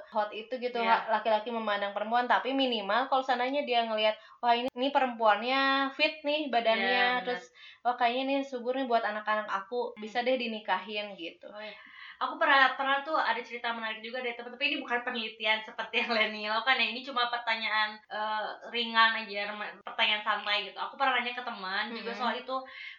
hot 0.09 0.31
itu 0.33 0.55
gitu 0.55 0.79
Iya. 0.79 1.11
laki-laki 1.11 1.50
memandang 1.50 1.91
perempuan 1.91 2.25
tapi 2.25 2.50
minimal 2.53 3.07
kalau 3.07 3.21
sananya 3.21 3.62
dia 3.62 3.83
ngelihat 3.83 4.15
wah 4.38 4.55
ini 4.55 4.71
ini 4.71 4.88
perempuannya 4.88 5.61
fit 5.93 6.23
nih 6.23 6.47
badannya 6.49 6.79
Iya, 6.81 7.05
benar. 7.17 7.25
terus 7.27 7.45
wah 7.81 7.95
kayaknya 7.95 8.23
nih 8.25 8.38
subur 8.41 8.73
nih 8.73 8.87
buat 8.87 9.03
anak-anak 9.03 9.47
aku 9.47 9.91
Hmm. 9.91 10.00
bisa 10.00 10.23
deh 10.23 10.35
dinikahin 10.35 11.12
gitu 11.15 11.49
Oh, 11.49 11.59
iya. 11.59 11.75
Aku 12.19 12.35
pernah 12.35 12.75
pernah 12.75 12.99
tuh 13.07 13.15
ada 13.15 13.39
cerita 13.39 13.71
menarik 13.71 14.03
juga 14.03 14.19
dari 14.19 14.35
temen 14.35 14.51
tapi 14.51 14.75
ini 14.75 14.83
bukan 14.83 15.07
penelitian 15.07 15.63
seperti 15.63 16.03
yang 16.03 16.11
Leni 16.11 16.51
lakukan 16.51 16.75
ya. 16.75 16.87
Ini 16.91 17.01
cuma 17.07 17.31
pertanyaan 17.31 17.95
eh, 18.11 18.49
ringan 18.75 19.23
aja, 19.23 19.55
pertanyaan 19.87 20.23
santai 20.27 20.67
gitu. 20.67 20.79
Aku 20.83 20.99
pernah 20.99 21.15
nanya 21.15 21.39
ke 21.39 21.47
teman 21.47 21.95
juga 21.95 22.11
Mm-mm. 22.11 22.19
soal 22.19 22.35
itu. 22.35 22.57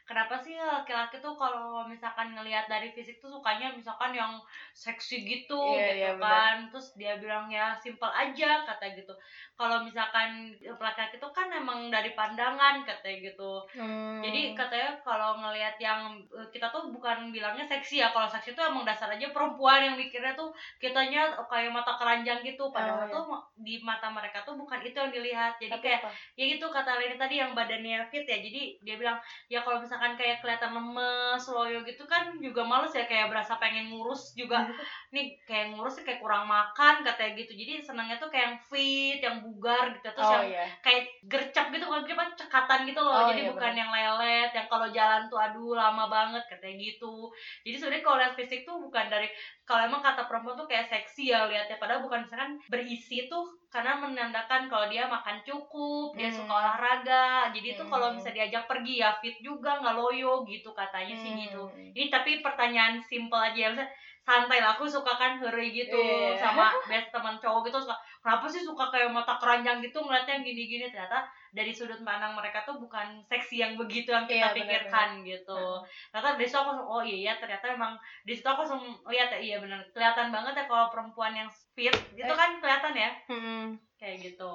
Kenapa 0.07 0.39
sih 0.39 0.55
laki-laki 0.55 1.19
tuh 1.19 1.35
kalau 1.35 1.83
misalkan 1.85 2.31
ngelihat 2.31 2.71
dari 2.71 2.95
fisik 2.95 3.19
tuh 3.19 3.27
sukanya 3.27 3.75
misalkan 3.75 4.15
yang 4.15 4.39
seksi 4.71 5.27
gitu 5.27 5.59
Iya, 5.75 5.91
gitu 5.91 5.95
iya, 5.99 6.11
kan. 6.15 6.71
Terus 6.71 6.87
dia 6.95 7.13
bilang 7.19 7.51
ya 7.51 7.75
simple 7.75 8.07
aja 8.07 8.63
kata 8.63 8.95
gitu. 8.95 9.11
Kalau 9.59 9.83
misalkan 9.83 10.55
laki-laki 10.63 11.19
tuh 11.19 11.35
kan 11.35 11.51
emang 11.51 11.91
dari 11.91 12.15
pandangan 12.15 12.87
katanya 12.87 13.35
gitu. 13.35 13.67
Hmm. 13.75 14.23
Jadi 14.23 14.55
katanya 14.55 14.95
kalau 15.03 15.43
ngelihat 15.43 15.75
yang 15.83 16.23
eh, 16.31 16.47
kita 16.55 16.71
tuh 16.71 16.87
bukan 16.87 17.35
bilangnya 17.35 17.67
seksi 17.67 17.99
ya. 17.99 18.15
Kalau 18.15 18.31
seksi 18.31 18.55
tuh 18.55 18.63
emang 18.63 18.87
dasar 18.87 19.08
aja 19.09 19.27
perempuan 19.33 19.81
yang 19.81 19.95
mikirnya 19.97 20.33
tuh 20.37 20.53
kitanya 20.77 21.33
kayak 21.49 21.73
mata 21.73 21.97
keranjang 21.97 22.45
gitu. 22.45 22.69
Oh, 22.69 22.73
Padahal 22.73 23.09
iya. 23.09 23.13
tuh 23.13 23.23
di 23.59 23.75
mata 23.81 24.07
mereka 24.13 24.45
tuh 24.45 24.55
bukan 24.55 24.79
itu 24.85 24.95
yang 24.95 25.11
dilihat. 25.11 25.57
Jadi 25.59 25.73
Tapi 25.73 25.83
kayak 25.85 26.01
apa? 26.05 26.11
ya 26.37 26.43
gitu 26.55 26.65
kata 26.69 26.91
Leni 27.01 27.15
tadi 27.17 27.35
yang 27.41 27.51
badannya 27.57 27.99
fit 28.13 28.25
ya. 28.25 28.37
Jadi 28.39 28.79
dia 28.85 28.95
bilang 28.95 29.17
ya 29.49 29.65
kalau 29.65 29.81
misalkan 29.81 30.13
kayak 30.15 30.39
kelihatan 30.39 30.71
lemes, 30.71 31.43
loyo 31.49 31.81
gitu 31.83 32.05
kan 32.05 32.37
juga 32.39 32.61
males 32.63 32.93
ya 32.93 33.03
kayak 33.09 33.33
berasa 33.33 33.57
pengen 33.57 33.89
ngurus 33.89 34.37
juga. 34.37 34.63
Nih 35.15 35.35
kayak 35.49 35.73
ngurus 35.73 36.01
kayak 36.05 36.21
kurang 36.21 36.45
makan 36.45 37.01
katanya 37.01 37.33
gitu. 37.35 37.57
Jadi 37.57 37.81
senangnya 37.81 38.21
tuh 38.21 38.29
kayak 38.29 38.45
yang 38.53 38.57
fit, 38.61 39.19
yang 39.19 39.37
bugar 39.41 39.91
gitu. 39.97 40.07
Terus 40.13 40.25
oh 40.29 40.33
yang 40.39 40.47
iya 40.49 40.65
kayak 40.79 41.03
gercep 41.27 41.65
gitu 41.73 41.85
kan 41.85 42.01
apa 42.19 42.25
cekatan 42.35 42.79
gitu 42.83 42.99
loh 42.99 43.15
Oh, 43.15 43.27
jadi 43.31 43.47
iya, 43.47 43.51
bukan 43.55 43.73
yang 43.75 43.91
lelet 43.91 44.51
yang 44.51 44.67
kalau 44.67 44.87
jalan 44.91 45.31
tuh 45.31 45.39
aduh 45.39 45.71
lama 45.71 46.11
banget 46.11 46.43
katanya 46.51 46.75
gitu 46.91 47.31
jadi 47.63 47.75
sebenarnya 47.79 48.03
kalau 48.03 48.17
lihat 48.19 48.33
fisik 48.35 48.67
tuh 48.67 48.75
bukan 48.79 48.98
dari 49.07 49.31
kalau 49.63 49.87
emang 49.87 50.03
kata 50.03 50.27
perempuan 50.27 50.57
tuh 50.57 50.67
kayak 50.67 50.91
seksi 50.91 51.31
ya 51.31 51.47
lihatnya 51.47 51.79
padahal 51.79 52.03
bukan 52.03 52.25
misalkan 52.25 52.59
berisi 52.67 53.31
tuh 53.31 53.47
karena 53.69 53.95
menandakan 53.95 54.65
kalau 54.65 54.89
dia 54.89 55.07
makan 55.07 55.39
cukup 55.45 56.17
dia 56.17 56.27
Hmm. 56.27 56.43
suka 56.43 56.51
olahraga 56.51 57.53
jadi 57.55 57.79
tuh 57.79 57.87
kalau 57.87 58.11
Hmm. 58.11 58.17
bisa 58.17 58.33
diajak 58.33 58.65
pergi 58.65 58.99
ya 58.99 59.15
fit 59.21 59.37
juga 59.39 59.79
nggak 59.79 59.95
loyo 59.95 60.43
gitu 60.43 60.73
katanya 60.73 61.15
sih 61.15 61.31
Hmm. 61.31 61.39
gitu 61.39 61.61
ini 61.93 62.11
tapi 62.11 62.41
pertanyaan 62.41 62.99
simple 62.99 63.39
aja 63.39 63.71
ya 63.71 63.85
santai 64.19 64.59
lah 64.59 64.75
aku 64.75 64.83
suka 64.85 65.15
kan 65.15 65.39
hurry 65.39 65.71
gitu 65.71 65.95
Iya. 65.95 66.37
sama 66.37 66.69
best 66.85 67.09
teman 67.09 67.39
cowok 67.39 67.65
gitu 67.65 67.77
suka 67.81 67.95
kenapa 68.19 68.45
sih 68.45 68.61
suka 68.61 68.83
kayak 68.91 69.09
mata 69.09 69.33
keranjang 69.39 69.79
gitu 69.79 70.01
ngeliatnya 70.01 70.43
gini-gini 70.43 70.91
ternyata 70.91 71.23
dari 71.49 71.69
sudut 71.69 71.97
pandang 71.99 72.33
mereka 72.33 72.61
tuh 72.61 72.77
bukan 72.77 73.21
seksi 73.23 73.55
yang 73.57 73.73
begitu 73.73 74.09
yang 74.09 74.23
kita 74.23 74.35
Iya, 74.35 74.47
benar, 74.49 74.57
pikirkan 74.57 75.09
gitu 75.21 75.61
ternyata 76.09 76.35
dari 76.35 76.45
situ 76.45 76.57
aku 76.57 76.69
langsung, 76.69 76.87
oh 76.87 77.01
iya 77.01 77.17
ya 77.17 77.33
ternyata 77.35 77.65
emang 77.69 77.93
di 78.21 78.33
situ 78.33 78.45
aku 78.45 78.61
langsung 78.61 78.81
lihat 79.05 79.29
ya 79.31 79.39
iya 79.39 79.57
benar 79.57 79.81
kelihatan 79.89 80.29
banget 80.29 80.53
ya 80.55 80.65
kalau 80.65 80.87
perempuan 80.87 81.33
yang 81.33 81.49
fit 81.73 81.89
itu 82.11 82.25
Eh. 82.25 82.37
kan 82.37 82.57
kelihatan 82.57 82.93
ya 82.93 83.09
Mm-mm. 83.27 83.63
kayak 83.95 84.17
gitu 84.21 84.53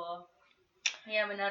iya 1.05 1.25
benar 1.25 1.51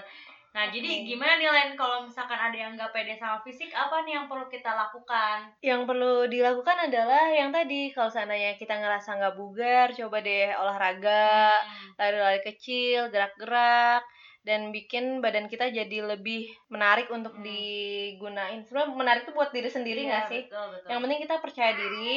nah 0.53 0.69
jadi 0.69 0.85
Oke. 0.85 1.05
gimana 1.09 1.33
nih 1.35 1.50
Len 1.50 1.73
kalau 1.73 2.05
misalkan 2.05 2.38
ada 2.38 2.53
yang 2.53 2.77
nggak 2.77 2.93
pede 2.93 3.17
sama 3.17 3.41
fisik 3.41 3.73
apa 3.73 4.05
nih 4.05 4.15
yang 4.15 4.29
perlu 4.29 4.45
kita 4.47 4.69
lakukan 4.69 5.50
yang 5.59 5.81
perlu 5.83 6.29
dilakukan 6.29 6.77
adalah 6.79 7.25
yang 7.27 7.50
tadi 7.50 7.89
kalau 7.89 8.05
seandainya 8.07 8.53
kita 8.53 8.77
ngerasa 8.77 9.17
nggak 9.17 9.33
bugar 9.33 9.89
coba 9.91 10.21
deh 10.21 10.53
olahraga 10.53 11.57
Hmm. 11.57 11.89
lari-lari 11.97 12.41
kecil 12.43 13.09
gerak-gerak 13.09 14.05
dan 14.43 14.75
bikin 14.75 15.23
badan 15.23 15.47
kita 15.47 15.71
jadi 15.71 16.03
lebih 16.03 16.51
menarik 16.67 17.07
untuk 17.07 17.31
Hmm. 17.39 17.43
digunain 17.47 18.59
sebenarnya 18.67 18.91
menarik 18.91 19.21
tuh 19.23 19.35
buat 19.35 19.55
diri 19.55 19.71
sendiri 19.71 20.03
Iya, 20.03 20.09
nggak 20.12 20.25
sih 20.27 20.41
betul, 20.51 20.65
betul. 20.75 20.88
yang 20.91 21.00
penting 21.03 21.19
kita 21.23 21.35
percaya 21.39 21.71
diri 21.73 22.13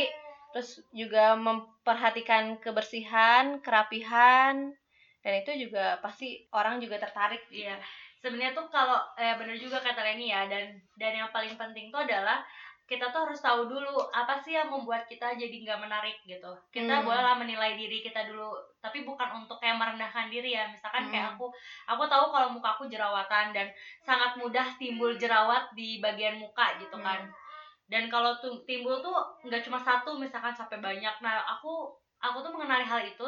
terus 0.50 0.70
juga 0.90 1.38
memperhatikan 1.38 2.58
kebersihan 2.58 3.62
kerapihan 3.62 4.74
dan 5.22 5.32
itu 5.42 5.70
juga 5.70 5.98
pasti 6.02 6.42
orang 6.50 6.82
juga 6.82 6.98
tertarik 6.98 7.42
Iya, 7.50 7.78
sebenarnya 8.18 8.58
tuh 8.58 8.66
kalau 8.74 8.98
eh 9.14 9.34
bener 9.38 9.54
juga 9.58 9.78
kata 9.78 10.02
Leni 10.02 10.34
ya 10.34 10.50
dan 10.50 10.74
dan 10.98 11.12
yang 11.14 11.30
paling 11.30 11.54
penting 11.54 11.94
tuh 11.94 12.02
adalah 12.02 12.42
kita 12.86 13.10
tuh 13.10 13.26
harus 13.26 13.42
tahu 13.42 13.66
dulu 13.66 13.98
apa 14.14 14.38
sih 14.38 14.54
yang 14.54 14.70
membuat 14.70 15.10
kita 15.10 15.34
jadi 15.34 15.50
nggak 15.66 15.82
menarik 15.82 16.22
gitu. 16.22 16.54
Kita 16.70 17.02
Hmm. 17.02 17.04
bolehlah 17.04 17.34
menilai 17.34 17.74
diri 17.74 17.98
kita 17.98 18.30
dulu, 18.30 18.54
tapi 18.78 19.02
bukan 19.02 19.42
untuk 19.42 19.58
kayak 19.58 19.74
merendahkan 19.74 20.30
diri 20.30 20.54
ya. 20.54 20.70
Misalkan 20.70 21.10
kayak 21.10 21.26
Hmm. 21.26 21.34
aku, 21.34 21.46
aku 21.90 22.06
tahu 22.06 22.30
kalau 22.30 22.48
muka 22.54 22.78
aku 22.78 22.86
jerawatan 22.86 23.50
dan 23.50 23.66
sangat 23.98 24.38
mudah 24.38 24.78
timbul 24.78 25.18
jerawat 25.18 25.74
di 25.74 25.98
bagian 25.98 26.38
muka 26.38 26.78
gitu 26.78 26.94
kan. 27.02 27.26
Hmm. 27.26 27.34
Dan 27.90 28.06
kalau 28.06 28.38
tuh 28.38 28.62
timbul 28.62 29.02
tuh 29.02 29.18
nggak 29.42 29.66
cuma 29.66 29.82
satu 29.82 30.14
misalkan 30.14 30.54
sampai 30.54 30.78
banyak. 30.78 31.14
Nah 31.18 31.42
aku 31.42 31.90
aku 32.22 32.38
tuh 32.38 32.54
mengenali 32.54 32.86
hal 32.86 33.02
itu 33.02 33.26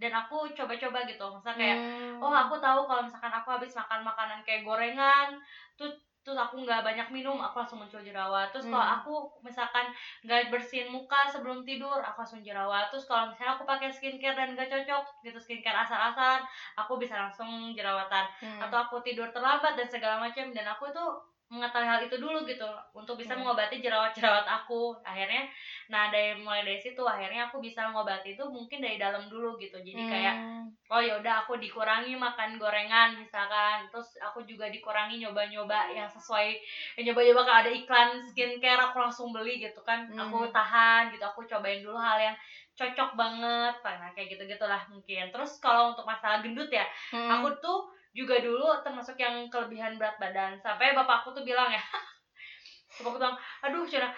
dan 0.00 0.16
aku 0.16 0.48
coba-coba 0.56 1.04
gitu. 1.04 1.28
Misalnya 1.28 1.60
kayak 1.60 1.78
Hmm. 1.78 2.24
oh 2.24 2.32
aku 2.32 2.56
tahu 2.56 2.88
kalau 2.88 3.04
misalkan 3.04 3.32
aku 3.36 3.48
habis 3.52 3.76
makan 3.76 4.00
makanan 4.00 4.40
kayak 4.48 4.64
gorengan 4.64 5.36
tuh 5.76 5.92
terus 6.24 6.40
aku 6.40 6.64
nggak 6.64 6.80
banyak 6.80 7.08
minum 7.12 7.36
aku 7.36 7.60
langsung 7.60 7.78
muncul 7.78 8.00
jerawat 8.00 8.48
terus 8.48 8.64
kalau 8.64 8.80
Hmm. 8.80 8.96
aku 8.98 9.14
misalkan 9.44 9.92
nggak 10.24 10.48
bersihin 10.48 10.88
muka 10.88 11.28
sebelum 11.28 11.60
tidur 11.62 12.00
aku 12.00 12.24
langsung 12.24 12.40
jerawat 12.40 12.88
terus 12.88 13.04
kalau 13.04 13.28
misalnya 13.28 13.60
aku 13.60 13.68
pakai 13.68 13.92
skincare 13.92 14.32
dan 14.32 14.56
nggak 14.56 14.72
cocok 14.72 15.04
gitu 15.20 15.36
skincare 15.36 15.84
asal-asalan 15.84 16.40
aku 16.74 16.96
bisa 16.96 17.20
langsung 17.20 17.76
jerawatan 17.76 18.24
Hmm. 18.40 18.60
atau 18.64 18.88
aku 18.88 19.04
tidur 19.04 19.28
terlambat 19.28 19.76
dan 19.76 19.84
segala 19.84 20.16
macam 20.16 20.48
dan 20.50 20.64
aku 20.64 20.88
tuh 20.90 21.33
mengetahui 21.54 21.86
hal 21.86 22.00
itu 22.02 22.16
dulu 22.18 22.42
gitu 22.42 22.66
untuk 22.90 23.14
bisa 23.14 23.32
Hmm. 23.32 23.46
mengobati 23.46 23.78
jerawat-jerawat 23.78 24.42
aku 24.42 24.98
akhirnya 25.00 25.46
nah 25.86 26.08
dari 26.08 26.34
mulai 26.36 26.66
dari 26.66 26.76
situ 26.76 27.00
akhirnya 27.00 27.46
aku 27.46 27.60
bisa 27.60 27.86
mengobati 27.86 28.34
itu 28.34 28.44
mungkin 28.44 28.82
dari 28.82 28.98
dalam 28.98 29.30
dulu 29.30 29.54
gitu 29.56 29.78
jadi 29.78 30.02
kayak 30.04 30.34
Hmm. 30.34 30.66
oh 30.90 31.00
yaudah 31.00 31.44
aku 31.44 31.56
dikurangi 31.56 32.12
makan 32.12 32.58
gorengan 32.58 33.14
misalkan 33.14 33.86
terus 33.88 34.18
aku 34.18 34.42
juga 34.42 34.66
dikurangi 34.66 35.22
nyoba-nyoba 35.22 35.90
yang 35.90 36.08
sesuai 36.08 36.58
nyoba-nyoba 36.98 37.40
kalau 37.42 37.60
ada 37.62 37.72
iklan 37.72 38.08
skincare 38.20 38.80
aku 38.80 38.98
langsung 38.98 39.30
beli 39.30 39.62
gitu 39.62 39.80
kan 39.82 40.04
Hmm. 40.06 40.18
aku 40.28 40.50
tahan 40.50 41.14
gitu 41.14 41.24
aku 41.24 41.46
cobain 41.46 41.80
dulu 41.80 41.96
hal 41.96 42.18
yang 42.18 42.36
cocok 42.74 43.14
banget 43.14 43.74
nah 43.80 44.10
kayak 44.12 44.34
gitu 44.34 44.42
gitulah 44.50 44.82
mungkin 44.90 45.30
terus 45.30 45.62
kalau 45.62 45.94
untuk 45.94 46.02
masalah 46.04 46.42
gendut 46.42 46.66
ya 46.68 46.82
Hmm. 47.14 47.30
aku 47.30 47.54
tuh 47.62 47.86
juga 48.14 48.38
dulu 48.38 48.70
termasuk 48.86 49.18
yang 49.18 49.50
kelebihan 49.50 49.98
berat 49.98 50.16
badan. 50.22 50.54
Sampai 50.62 50.94
bapakku 50.94 51.34
tuh 51.34 51.42
bilang 51.42 51.68
ya 51.68 51.82
bapakku 53.02 53.18
bilang 53.18 53.36
aduh 53.66 53.82
Cina 53.84 54.08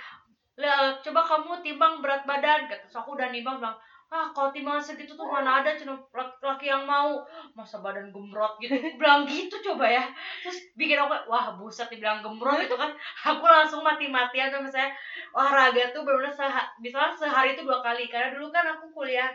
coba 1.04 1.20
kamu 1.24 1.50
timbang 1.64 2.04
berat 2.04 2.22
badan. 2.28 2.68
Kata 2.68 2.84
Terus 2.84 2.96
aku 3.00 3.16
udah 3.16 3.32
nimbang 3.32 3.58
bilang 3.60 3.76
ah 4.06 4.30
kalau 4.30 4.54
timbangan 4.54 4.78
segitu 4.78 5.18
tuh 5.18 5.26
mana 5.26 5.58
ada 5.64 5.74
Cina? 5.74 5.96
Laki 6.44 6.70
yang 6.70 6.86
mau. 6.86 7.24
Masa 7.58 7.82
badan 7.82 8.14
gembrot 8.14 8.54
gitu? 8.62 8.76
Bilang 9.00 9.26
gitu 9.26 9.58
coba 9.72 9.88
ya. 9.88 10.04
Terus 10.44 10.62
bikin 10.78 11.00
aku 11.00 11.12
wah 11.26 11.56
buset 11.58 11.88
dibilang 11.90 12.22
gembrot 12.22 12.62
gitu 12.62 12.76
kan. 12.78 12.92
Aku 13.34 13.42
langsung 13.42 13.82
mati-matian 13.82 14.52
tuh 14.52 14.62
misalnya 14.62 14.94
olahraga 15.34 15.90
tuh 15.90 16.06
benar-benar 16.06 16.32
seha- 16.36 16.70
misalnya 16.78 17.12
sehari 17.18 17.58
itu 17.58 17.66
dua 17.66 17.82
kali. 17.82 18.06
Karena 18.06 18.32
dulu 18.36 18.48
kan 18.54 18.64
aku 18.78 18.92
kuliah 18.94 19.32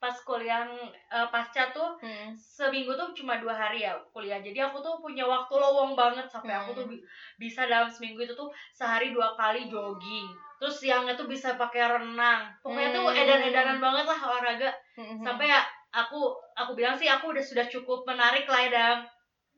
pas 0.00 0.16
kuliah 0.24 0.64
eh, 1.12 1.28
pasca 1.28 1.68
tuh 1.70 1.92
Hmm. 2.00 2.32
seminggu 2.32 2.96
tuh 2.96 3.12
cuma 3.12 3.36
dua 3.36 3.52
hari 3.52 3.84
ya 3.84 3.92
kuliah 4.10 4.40
jadi 4.40 4.72
aku 4.72 4.80
tuh 4.80 4.96
punya 4.96 5.28
waktu 5.28 5.52
lowong 5.52 5.92
banget 5.92 6.24
sampai 6.24 6.56
aku 6.56 6.72
tuh 6.72 6.84
Hmm. 6.88 6.96
bi- 6.96 7.04
bisa 7.36 7.68
dalam 7.68 7.84
seminggu 7.86 8.24
itu 8.24 8.32
tuh 8.32 8.48
sehari 8.72 9.12
dua 9.12 9.36
kali 9.36 9.68
jogging 9.68 10.32
terus 10.56 10.80
siangnya 10.80 11.12
tuh 11.12 11.28
bisa 11.28 11.60
pakai 11.60 11.84
renang 11.84 12.48
pokoknya 12.64 12.96
tuh 12.96 13.04
Hmm. 13.06 13.20
edan-edanan 13.20 13.78
banget 13.78 14.04
lah 14.08 14.18
olahraga 14.24 14.72
Hmm. 14.96 15.20
sampai 15.20 15.52
ya 15.52 15.60
aku 15.92 16.32
aku 16.56 16.72
bilang 16.72 16.96
sih 16.96 17.06
aku 17.06 17.36
udah 17.36 17.44
sudah 17.44 17.68
cukup 17.68 18.08
menarik 18.08 18.48
lah 18.48 18.60
ya 18.64 18.70
dalam 18.72 18.98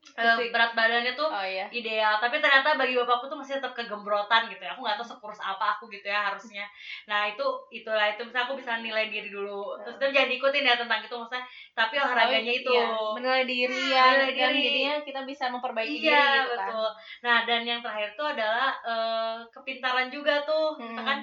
Fisik. 0.03 0.51
berat 0.51 0.75
badannya 0.75 1.15
tuh 1.15 1.25
oh 1.25 1.41
iya. 1.41 1.71
ideal. 1.71 2.19
Tapi 2.19 2.37
ternyata 2.37 2.75
bagi 2.75 2.93
bapakku 2.93 3.27
tuh 3.27 3.39
masih 3.39 3.57
tetap 3.57 3.71
kegembrotan 3.73 4.51
gitu 4.51 4.59
ya. 4.59 4.75
Aku 4.75 4.83
nggak 4.83 4.99
tahu 4.99 5.09
sekurus 5.09 5.39
apa 5.39 5.79
aku 5.79 5.87
gitu 5.89 6.05
ya 6.05 6.29
harusnya. 6.29 6.67
Nah 7.07 7.31
itu 7.31 7.41
itulah 7.71 8.11
itu. 8.11 8.21
Misalnya 8.21 8.45
aku 8.45 8.59
bisa 8.59 8.77
nilai 8.79 9.07
diri 9.07 9.31
dulu. 9.31 9.79
Terus 9.81 9.97
itu 9.97 10.07
jangan 10.11 10.29
diikutin 10.29 10.65
ya 10.65 10.75
tentang 10.75 11.01
itu. 11.01 11.15
Maksudnya 11.15 11.45
tapi 11.73 11.95
olahraganya 11.97 12.51
Oh, 12.51 12.61
itu. 12.61 12.71
Iya. 12.73 12.87
menilai 13.15 13.45
diri 13.47 13.81
ya 13.89 14.05
Menilai 14.05 14.33
dan 14.35 14.51
diri. 14.53 14.63
jadinya 14.63 14.95
kita 15.01 15.21
bisa 15.23 15.45
memperbaiki 15.49 15.97
iya 15.97 16.03
diri 16.03 16.37
gitu 16.37 16.51
kan. 16.53 16.67
betul. 16.67 16.89
Nah 17.23 17.37
dan 17.47 17.61
yang 17.63 17.81
terakhir 17.81 18.11
tuh 18.13 18.27
adalah 18.29 18.69
eh, 18.83 19.37
kepintaran 19.49 20.09
juga 20.09 20.43
tuh. 20.43 20.75
Hmm. 20.75 20.93
misalkan 20.93 21.19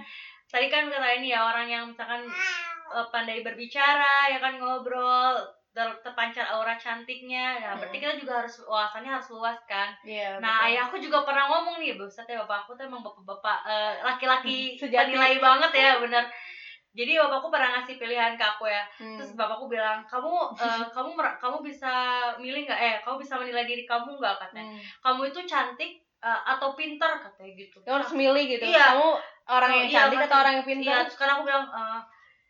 tadi 0.48 0.66
kan 0.66 0.88
kata 0.88 1.10
ini 1.14 1.30
ya 1.30 1.44
orang 1.44 1.68
yang 1.68 1.84
misalkan 1.86 2.26
eh, 2.90 3.08
pandai 3.12 3.44
berbicara 3.44 4.30
ya 4.30 4.40
kan 4.40 4.58
ngobrol 4.58 5.36
ter- 5.80 6.00
terpancar 6.04 6.46
aura 6.52 6.76
cantiknya 6.76 7.64
nah 7.64 7.80
berarti 7.80 7.96
Hmm. 7.96 8.04
kita 8.04 8.16
juga 8.20 8.34
harus 8.44 8.56
wawasannya 8.68 9.12
harus 9.16 9.30
luas 9.32 9.60
kan 9.64 9.96
Iya, 10.04 10.36
Nah, 10.44 10.60
betul. 10.60 10.68
ayahku 10.68 10.96
juga 11.00 11.18
pernah 11.24 11.46
ngomong 11.48 11.80
nih, 11.80 11.96
buset 11.96 12.28
ya 12.28 12.44
bapakku 12.44 12.76
tuh 12.76 12.84
emang 12.84 13.00
bapak-bapak 13.00 13.60
eh, 13.64 13.94
laki-laki 14.04 14.76
penilai 15.00 15.40
banget 15.40 15.72
ya, 15.72 15.90
bener. 16.04 16.24
Jadi 16.90 17.12
bapakku 17.16 17.48
pernah 17.54 17.70
ngasih 17.78 17.96
pilihan 17.96 18.34
ke 18.36 18.44
aku 18.44 18.66
ya. 18.68 18.84
Hmm. 18.98 19.16
Terus 19.16 19.38
bapakku 19.38 19.70
bilang, 19.70 20.04
"Kamu 20.10 20.52
eh, 20.58 20.84
kamu 20.96 21.10
kamu 21.16 21.58
bisa 21.64 21.94
milih 22.36 22.66
nggak? 22.68 22.80
Eh, 22.82 22.96
kamu 23.06 23.16
bisa 23.24 23.40
menilai 23.40 23.64
diri 23.64 23.84
kamu 23.88 24.20
nggak?" 24.20 24.36
katanya. 24.42 24.66
Hmm. 24.68 24.80
"Kamu 25.06 25.22
itu 25.32 25.40
cantik 25.48 25.92
eh, 26.20 26.42
atau 26.50 26.76
pinter?" 26.76 27.12
katanya 27.24 27.52
gitu. 27.56 27.78
Kamu 27.86 27.96
harus 28.04 28.12
milih 28.12 28.44
gitu 28.50 28.64
Iya. 28.68 28.86
kamu 28.98 29.10
orang 29.50 29.72
yang 29.74 29.88
iya, 29.88 29.96
cantik 29.96 30.18
betul. 30.20 30.28
atau 30.28 30.38
orang 30.44 30.54
yang 30.60 30.66
pintar 30.68 30.84
Iya, 30.84 30.98
terus 31.06 31.16
sekarang 31.16 31.36
aku 31.40 31.44
bilang 31.48 31.66
eh, 31.70 32.00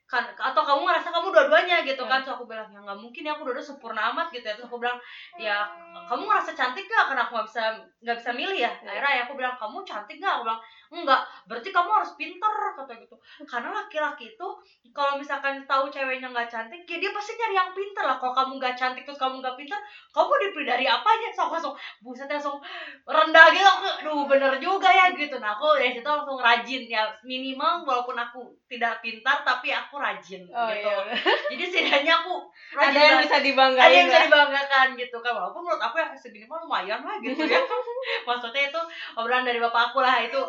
kan 0.10 0.26
atau 0.26 0.62
kamu 0.66 0.82
ngerasa 0.90 1.14
kamu 1.14 1.30
dua-duanya 1.30 1.86
gitu 1.86 2.02
kan. 2.10 2.18
Hmm. 2.20 2.26
terus 2.26 2.36
aku 2.42 2.50
bilang 2.50 2.66
ya 2.74 2.82
nggak 2.82 2.98
mungkin 2.98 3.22
ya 3.22 3.32
aku 3.38 3.46
dua 3.46 3.62
sempurna 3.62 4.10
amat 4.10 4.34
gitu 4.34 4.42
ya. 4.42 4.58
Terus 4.58 4.66
aku 4.66 4.82
bilang 4.82 4.98
ya 5.38 5.70
kamu 6.10 6.26
ngerasa 6.26 6.52
cantik 6.58 6.90
gak 6.90 7.14
karena 7.14 7.22
aku 7.30 7.38
nggak 7.38 7.48
bisa 7.48 7.64
nggak 8.02 8.18
bisa 8.18 8.32
milih 8.34 8.58
ya 8.58 8.72
Iya. 8.74 8.90
akhirnya 8.90 9.12
ya 9.14 9.22
aku 9.30 9.34
bilang 9.38 9.54
kamu 9.62 9.78
cantik 9.86 10.18
gak 10.18 10.34
aku 10.42 10.44
bilang 10.50 10.62
enggak 10.90 11.22
berarti 11.46 11.70
kamu 11.70 11.90
harus 12.02 12.12
pinter 12.18 12.50
kata 12.80 12.94
gitu. 13.06 13.16
Karena 13.46 13.70
laki-laki 13.70 14.34
itu 14.34 14.48
kalau 14.96 15.22
misalkan 15.22 15.62
tahu 15.70 15.92
ceweknya 15.92 16.32
nggak 16.32 16.50
cantik 16.50 16.82
ya 16.88 16.98
dia 16.98 17.12
pasti 17.14 17.36
nyari 17.36 17.56
yang 17.56 17.72
pinter 17.76 18.04
lah. 18.08 18.18
Kalau 18.18 18.34
kamu 18.34 18.52
nggak 18.58 18.76
cantik 18.80 19.04
terus 19.06 19.20
kamu 19.20 19.44
nggak 19.44 19.56
pinter 19.60 19.78
kamu 20.16 20.32
dipilih 20.50 20.68
dari 20.68 20.86
apanya? 20.88 21.30
So 21.36 21.46
aku 21.46 21.60
langsung 21.60 21.76
buset 22.02 22.26
langsung 22.32 22.58
rendah 23.06 23.48
gitu. 23.54 23.68
Aku 23.68 23.86
aduh 24.02 24.24
bener 24.26 24.54
juga 24.58 24.90
ya 24.90 25.12
gitu. 25.14 25.38
Nah 25.38 25.54
aku 25.60 25.78
dari 25.78 25.94
situ 25.94 26.08
langsung 26.08 26.40
rajin. 26.40 26.84
Ya 26.90 27.06
minimal 27.22 27.86
walaupun 27.86 28.18
aku 28.18 28.42
tidak 28.66 29.04
pintar 29.04 29.46
tapi 29.46 29.70
aku 29.70 30.00
rajin 30.00 30.48
oh 30.50 30.70
gitu. 30.74 30.90
iya. 30.90 31.14
Jadi 31.54 31.64
setidaknya 31.70 32.14
aku 32.24 32.34
ada 32.80 32.90
rajin 32.90 32.98
yang 32.98 33.14
lah. 33.14 33.24
bisa 33.28 33.38
dibanggain 33.44 33.86
ada 33.86 33.94
yang 33.94 34.08
bisa 34.10 34.22
dibanggakan 34.26 34.88
gitu. 34.98 35.18
Kan 35.22 35.34
walaupun 35.36 35.62
menurut 35.62 35.82
aku 35.84 35.96
ya 36.02 36.08
segini 36.16 36.50
mah 36.50 36.64
lumayan 36.64 37.04
lah 37.04 37.20
gitu 37.22 37.46
ya. 37.46 37.62
Maksudnya 38.28 38.72
itu 38.72 38.82
obrolan 39.14 39.46
dari 39.46 39.60
bapak 39.62 39.94
aku 39.94 40.02
lah 40.02 40.24
itu 40.24 40.40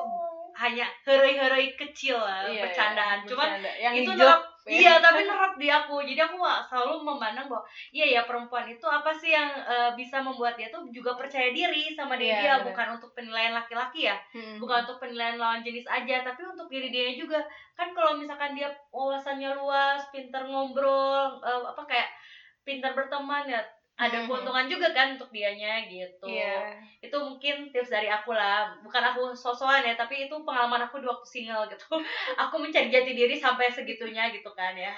hanya 0.60 0.84
heroi-heroi 1.02 1.72
kecil 1.72 2.14
lah 2.14 2.44
Iya, 2.44 2.62
bercandaan 2.62 3.18
iya, 3.18 3.26
cuman 3.26 3.48
bercanda. 3.50 3.70
yang 3.78 3.94
itu 3.94 4.10
hijau 4.10 4.20
nerap 4.22 4.40
ya. 4.60 4.76
iya 4.76 4.92
tapi 4.98 5.20
nerap 5.24 5.52
di 5.56 5.68
aku 5.68 5.96
jadi 6.02 6.20
aku 6.22 6.36
selalu 6.62 6.94
memandang 7.02 7.46
bahwa 7.46 7.64
iya 7.90 8.06
ya 8.10 8.22
perempuan 8.22 8.68
itu 8.68 8.84
apa 8.84 9.08
sih 9.10 9.30
yang 9.30 9.48
eh, 9.56 9.90
bisa 9.94 10.20
membuat 10.20 10.54
dia 10.54 10.68
tuh 10.68 10.84
juga 10.86 11.16
percaya 11.16 11.48
diri 11.50 11.90
sama 11.90 12.14
diri 12.14 12.28
Iya, 12.30 12.38
dia 12.38 12.52
benar. 12.54 12.66
bukan 12.68 12.86
untuk 12.94 13.10
penilaian 13.10 13.52
laki-laki 13.52 14.04
ya 14.04 14.16
Hmm. 14.30 14.60
bukan 14.60 14.84
untuk 14.84 15.00
penilaian 15.00 15.34
lawan 15.34 15.60
jenis 15.60 15.88
aja 15.88 16.20
tapi 16.22 16.44
untuk 16.44 16.68
diri 16.68 16.88
dia 16.88 17.08
juga 17.10 17.40
kan 17.72 17.90
kalau 17.90 18.14
misalkan 18.14 18.52
dia 18.52 18.68
wawasannya 18.90 19.56
luas 19.56 20.04
pintar 20.10 20.44
ngobrol 20.44 21.40
eh, 21.40 21.62
apa 21.64 21.82
kayak 21.82 22.12
pintar 22.60 22.92
berteman 22.92 23.48
ya 23.48 23.64
ada 24.00 24.16
Mhm. 24.16 24.26
keuntungan 24.26 24.64
juga 24.64 24.88
kan 24.96 25.12
untuk 25.20 25.28
dianya 25.28 25.84
gitu 25.84 26.24
Iya. 26.24 26.72
itu 27.00 27.16
mungkin 27.16 27.68
tips 27.68 27.92
dari 27.92 28.08
aku 28.08 28.32
lah 28.32 28.72
bukan 28.80 29.02
aku 29.12 29.22
sosokan 29.36 29.84
ya 29.84 29.92
tapi 29.92 30.24
itu 30.24 30.34
pengalaman 30.40 30.88
aku 30.88 30.98
di 30.98 31.06
waktu 31.06 31.26
single 31.28 31.68
gitu 31.68 31.84
aku 32.42 32.54
mencari 32.56 32.88
jati 32.88 33.12
diri 33.12 33.36
sampai 33.36 33.68
segitunya 33.68 34.32
gitu 34.32 34.48
kan 34.56 34.72
ya 34.72 34.96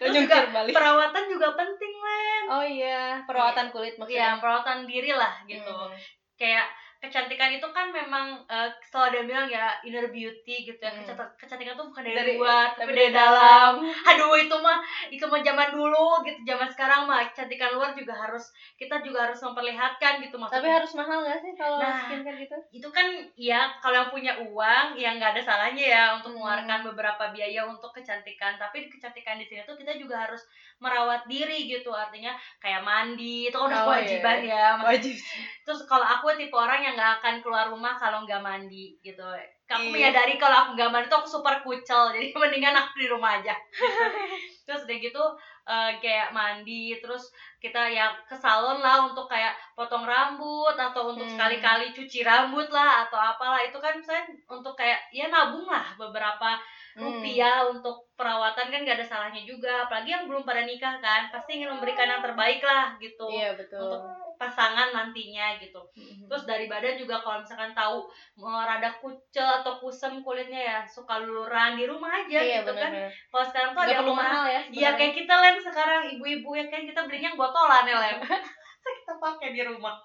Terus 0.00 0.16
juga 0.16 0.48
balik. 0.48 0.72
perawatan 0.72 1.24
juga 1.28 1.52
penting 1.52 1.92
Len 1.92 2.44
Oh 2.48 2.64
iya, 2.64 3.20
perawatan 3.28 3.68
kulit 3.68 3.92
ya 3.92 4.00
maksudnya. 4.00 4.30
perawatan 4.40 4.78
diri 4.84 5.12
lah 5.12 5.40
gitu 5.44 5.60
Mhm. 5.68 5.92
kayak 6.34 6.66
kecantikan 7.04 7.50
itu 7.50 7.66
kan 7.68 7.88
memang 7.88 8.26
eh, 8.46 8.66
selalu 8.82 9.04
ada 9.04 9.16
yang 9.16 9.26
bilang 9.26 9.48
ya 9.48 9.66
inner 9.82 10.06
beauty 10.08 10.56
gitu 10.64 10.78
ya 10.78 10.90
Hmm. 10.90 11.04
Kecantikan- 11.36 11.74
tuh 11.74 11.86
bukan 11.86 12.02
dari, 12.02 12.16
Dari- 12.16 12.36
luar 12.36 12.72
tapi 12.72 12.90
dari 12.90 13.08
dari 13.08 13.14
dalam 13.14 13.72
aduh 14.08 14.34
itu 14.34 14.56
mah 14.56 14.78
itu 15.08 15.22
mah 15.22 15.40
zaman 15.40 15.68
dulu 15.70 16.06
gitu 16.22 16.38
zaman 16.44 16.66
sekarang 16.66 17.00
mah 17.04 17.20
kecantikan 17.26 17.70
luar 17.72 17.92
juga 17.92 18.14
harus 18.14 18.44
kita 18.74 19.00
juga 19.00 19.24
harus 19.24 19.38
memperlihatkan 19.38 20.20
gitu 20.20 20.34
maksudnya 20.34 20.60
Tapi 20.60 20.68
harus 20.72 20.92
mahal 20.94 21.18
gak 21.22 21.38
sih 21.38 21.52
kalau 21.54 21.76
Nah. 21.76 21.96
skincare 22.00 22.38
gitu? 22.38 22.56
itu 22.72 22.88
kan 22.88 23.06
ya 23.34 23.60
kalau 23.78 23.96
yang 23.98 24.10
punya 24.10 24.32
uang 24.40 24.86
ya 24.94 25.10
nggak 25.12 25.34
ada 25.34 25.42
salahnya 25.44 25.84
ya 25.84 26.04
untuk 26.12 26.30
Hmm. 26.30 26.40
mengeluarkan 26.40 26.80
beberapa 26.86 27.24
biaya 27.30 27.62
untuk 27.64 27.90
kecantikan 27.92 28.54
tapi 28.54 28.86
kecantikan 28.88 29.36
di 29.36 29.44
sini 29.44 29.62
tuh 29.62 29.74
kita 29.74 29.94
juga 29.94 30.24
harus 30.24 30.40
merawat 30.76 31.24
diri 31.24 31.66
gitu 31.66 31.90
artinya 31.90 32.32
kayak 32.58 32.80
mandi 32.80 33.46
itu 33.46 33.54
kan 33.54 33.66
udah 33.66 33.76
Oh, 33.76 33.86
kewajiban 33.88 34.38
iya. 34.40 34.74
ya 34.74 34.82
Wajib. 34.82 35.14
terus 35.62 35.80
kalau 35.84 36.04
aku 36.04 36.34
tipe 36.34 36.52
orang 36.52 36.80
yang 36.80 36.93
nggak 36.94 37.10
akan 37.18 37.34
keluar 37.38 37.66
rumah 37.68 37.94
kalau 37.94 38.22
nggak 38.22 38.40
mandi 38.40 38.94
gitu 39.00 39.22
aku 39.64 39.80
Iya. 39.80 39.90
menyadari 39.90 40.34
kalau 40.36 40.56
aku 40.60 40.70
nggak 40.76 40.90
mandi 40.92 41.06
tuh 41.08 41.18
aku 41.18 41.28
super 41.30 41.54
kucel 41.60 42.08
jadi 42.14 42.30
mendingan 42.30 42.74
aku 42.74 42.94
di 42.96 43.08
rumah 43.08 43.38
aja 43.38 43.54
terus 44.64 44.84
udah 44.84 44.96
gitu 44.96 45.24
eh, 45.64 45.90
kayak 45.98 46.28
mandi 46.30 46.96
terus 47.00 47.28
kita 47.58 47.80
ya 47.88 48.12
ke 48.24 48.36
salon 48.36 48.80
lah 48.80 49.04
untuk 49.04 49.24
kayak 49.24 49.52
potong 49.72 50.04
rambut 50.04 50.72
atau 50.72 51.10
untuk 51.10 51.24
Hmm. 51.24 51.32
sekali-kali 51.34 51.90
cuci 51.90 52.20
rambut 52.20 52.68
lah 52.68 53.08
atau 53.08 53.16
apalah 53.16 53.60
itu 53.60 53.76
kan 53.76 53.96
saya 53.98 54.24
untuk 54.46 54.72
kayak 54.74 55.00
ya 55.10 55.28
nabung 55.28 55.64
lah 55.64 55.96
beberapa 55.96 56.60
Hmm. 56.94 57.10
rupiah 57.10 57.66
untuk 57.66 58.06
perawatan 58.14 58.70
kan 58.70 58.86
gak 58.86 59.02
ada 59.02 59.02
salahnya 59.02 59.42
juga 59.42 59.82
apalagi 59.82 60.14
yang 60.14 60.30
belum 60.30 60.46
pada 60.46 60.62
nikah 60.62 61.02
kan 61.02 61.26
pasti 61.26 61.58
ingin 61.58 61.74
memberikan 61.74 62.06
yang 62.06 62.22
terbaik 62.22 62.62
lah 62.62 62.94
gitu 63.02 63.26
Iya 63.26 63.58
betul. 63.58 63.82
untuk 63.82 64.02
pasangan 64.44 64.88
nantinya 64.90 65.56
gitu 65.56 65.80
Mhm. 65.92 66.26
terus 66.26 66.44
dari 66.44 66.66
badan 66.66 66.94
juga 66.94 67.16
kalau 67.16 67.40
misalkan 67.40 67.72
tahu 67.72 68.04
mau 68.36 68.60
rada 68.60 68.92
kucel 68.98 69.48
atau 69.56 69.76
kusem 69.76 70.20
kulitnya 70.20 70.60
ya 70.60 70.78
suka 70.84 71.18
luluran 71.18 71.74
di 71.74 71.84
rumah 71.84 72.12
aja 72.14 72.36
iya 72.36 72.60
gitu 72.60 72.70
kan 72.70 72.92
benar. 72.92 73.08
kalau 73.28 73.44
sekarang 73.46 73.70
tuh 73.70 73.82
ada 73.82 73.92
Gak 73.92 74.02
murah. 74.02 74.18
mahal 74.18 74.44
ya. 74.46 74.60
Iya 74.68 74.90
kayak 74.94 75.14
kita 75.14 75.34
lem 75.36 75.56
sekarang 75.58 76.00
ibu-ibu 76.10 76.50
ya 76.52 76.64
kan 76.66 76.82
kita 76.82 77.00
belinya 77.02 77.28
yang 77.28 77.38
botolan 77.38 77.84
ya 77.84 77.96
lem. 77.98 78.18
kita 79.00 79.12
pakai 79.16 79.48
di 79.50 79.62
rumah. 79.62 79.96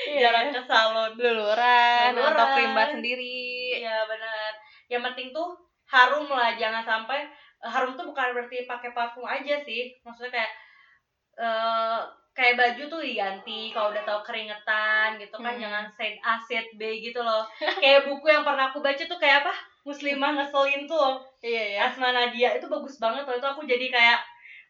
Iya. 0.00 0.30
Jarang 0.30 0.46
ke 0.48 0.62
salon. 0.62 1.10
luluran, 1.12 2.10
atau 2.10 2.22
Luluran. 2.22 2.50
krim 2.54 2.70
bat 2.72 2.88
sendiri. 2.88 3.42
Iya 3.76 4.06
benar. 4.06 4.52
Yang 4.86 5.02
penting 5.10 5.28
tuh 5.32 5.48
harum 5.84 6.26
lah 6.26 6.54
jangan 6.54 6.80
sampai 6.80 7.26
harum 7.58 7.92
tuh 7.92 8.06
bukan 8.06 8.30
berarti 8.30 8.62
pakai 8.64 8.90
parfum 8.92 9.26
aja 9.26 9.58
sih. 9.58 9.90
Maksudnya 10.00 10.30
kayak 10.32 10.52
eh 11.36 12.00
kayak 12.38 12.54
baju 12.54 12.82
tuh 12.86 13.00
diganti 13.02 13.74
kalau 13.74 13.90
udah 13.90 14.04
tahu 14.06 14.20
keringetan 14.22 15.18
gitu 15.18 15.34
kan 15.36 15.52
Hmm. 15.52 15.62
jangan 15.66 15.84
set 15.90 16.14
A 16.22 16.38
set 16.38 16.66
B 16.78 17.02
gitu 17.02 17.18
loh 17.18 17.42
kayak 17.82 18.06
buku 18.06 18.30
yang 18.30 18.46
pernah 18.46 18.70
aku 18.70 18.78
baca 18.78 19.02
tuh 19.02 19.18
kayak 19.18 19.42
apa 19.42 19.50
muslimah 19.82 20.38
ngeselin 20.38 20.86
tuh 20.86 20.94
loh 20.96 21.16
Iya 21.38 21.64
ya. 21.74 21.78
Asma 21.86 22.10
Nadia 22.10 22.54
itu 22.54 22.66
bagus 22.66 22.94
banget 22.96 23.26
loh 23.26 23.34
itu 23.34 23.42
aku 23.44 23.62
jadi 23.64 23.86
kayak 23.88 24.20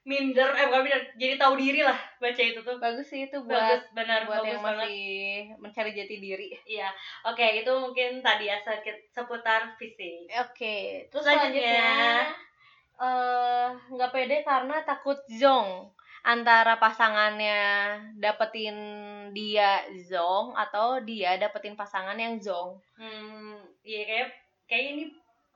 minder 0.02 0.48
eh 0.56 0.64
bukan 0.64 0.80
minder 0.80 1.02
jadi 1.14 1.36
tahu 1.36 1.60
diri 1.60 1.84
lah 1.84 1.98
baca 2.16 2.40
itu 2.40 2.60
tuh 2.64 2.80
Bagus 2.80 3.04
sih 3.04 3.28
itu 3.28 3.36
buat 3.44 3.52
bagus 3.52 3.82
benar 3.92 4.24
buat 4.24 4.40
bagus 4.40 4.48
yang 4.48 4.64
banget 4.64 4.88
masih 4.88 5.12
mencari 5.60 5.90
jati 5.92 6.16
diri. 6.16 6.48
iya 6.64 6.88
oke 7.22 7.44
itu 7.44 7.68
mungkin 7.68 8.24
tadi 8.24 8.48
ya 8.48 8.56
sedikit 8.56 8.96
seputar 9.12 9.76
fisik 9.76 10.24
Oke, 10.40 11.04
terus 11.12 11.28
Selanjutnya. 11.28 12.24
eh 12.98 13.68
nggak 13.92 14.10
pede 14.10 14.36
karena 14.42 14.80
takut 14.82 15.18
zong 15.30 15.92
antara 16.26 16.76
pasangannya 16.78 17.60
dapetin 18.18 18.76
dia 19.32 19.84
zong 20.08 20.56
atau 20.56 20.98
dia 21.02 21.38
dapetin 21.38 21.78
pasangan 21.78 22.18
yang 22.18 22.38
zong. 22.38 22.78
hmm 22.98 23.58
iya 23.86 24.02
kayak 24.04 24.28
kayak 24.68 24.84
ini 24.94 25.04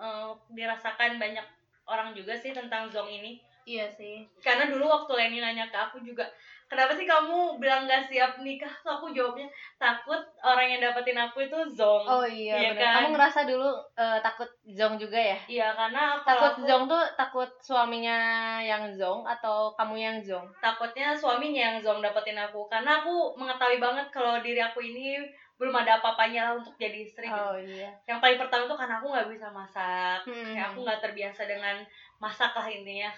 eh, 0.01 0.31
dirasakan 0.55 1.18
banyak 1.18 1.44
orang 1.87 2.14
juga 2.14 2.38
sih 2.38 2.55
tentang 2.55 2.88
zong 2.88 3.11
ini 3.11 3.42
Iya 3.64 3.87
sih. 3.88 4.27
karena 4.38 4.66
dulu 4.66 4.85
waktu 4.85 5.12
Leni 5.14 5.38
nanya 5.38 5.64
ke 5.64 5.77
aku 5.77 5.98
juga 5.98 6.27
kenapa 6.66 6.90
sih 6.90 7.05
kamu 7.05 7.57
bilang 7.57 7.85
gak 7.85 8.03
siap 8.03 8.38
nikah 8.38 8.72
Terus 8.72 8.90
aku 8.92 9.07
jawabnya 9.09 9.46
takut 9.77 10.16
orang 10.40 10.66
yang 10.66 10.81
dapetin 10.81 11.14
aku 11.16 11.42
itu 11.42 11.55
zong 11.70 12.03
Oh 12.03 12.25
iya, 12.25 12.59
Iya 12.59 12.70
kan? 12.75 12.94
Kamu 12.98 13.09
ngerasa 13.12 13.40
dulu 13.44 13.68
eh, 13.94 14.18
takut 14.18 14.48
zong 14.68 14.96
juga 14.96 15.14
ya? 15.16 15.38
iya 15.46 15.68
karena 15.72 16.16
kalau 16.18 16.40
Takut 16.40 16.53
aku- 16.57 16.66
zong 16.66 16.85
tuh 16.87 17.03
takut 17.14 17.51
suaminya 17.61 18.18
yang 18.59 18.90
zong 18.90 19.22
atau 19.22 19.70
kamu 19.72 19.94
yang 19.96 20.16
zong? 20.18 20.46
takutnya 20.59 21.12
suaminya 21.12 21.62
yang 21.68 21.79
zong 21.79 22.01
dapetin 22.01 22.37
aku 22.37 22.66
karena 22.66 22.98
aku 22.98 23.37
mengetahui 23.37 23.79
banget 23.79 24.07
kalau 24.11 24.40
diri 24.40 24.59
aku 24.59 24.81
ini 24.81 25.22
belum 25.55 25.77
ada 25.77 26.03
apa-apanya 26.03 26.40
lah 26.42 26.53
untuk 26.57 26.75
jadi 26.75 26.98
istri 26.98 27.22
gitu. 27.25 27.38
Oh 27.38 27.55
iya. 27.55 27.87
yang 28.05 28.18
paling 28.18 28.35
pertama 28.35 28.66
tuh 28.66 28.75
karena 28.75 28.98
aku 28.98 29.07
nggak 29.09 29.29
bisa 29.29 29.46
masak 29.48 30.18
Hmm. 30.25 30.51
kayak 30.51 30.66
aku 30.68 30.83
nggak 30.83 30.98
terbiasa 31.01 31.42
dengan 31.44 31.77
masak 32.18 32.51
lah 32.51 32.66
intinya 32.66 33.12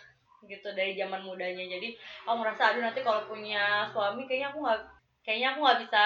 gitu 0.51 0.69
dari 0.77 0.93
zaman 0.99 1.21
mudanya 1.25 1.65
jadi 1.65 1.89
aku 2.27 2.37
merasa 2.43 2.73
aduh 2.73 2.83
nanti 2.85 3.01
kalau 3.05 3.25
punya 3.29 3.89
suami 3.93 4.25
kayaknya 4.29 4.49
aku 4.53 4.59
nggak 4.65 4.81
kayaknya 5.25 5.49
aku 5.55 5.59
nggak 5.65 5.81
bisa 5.89 6.03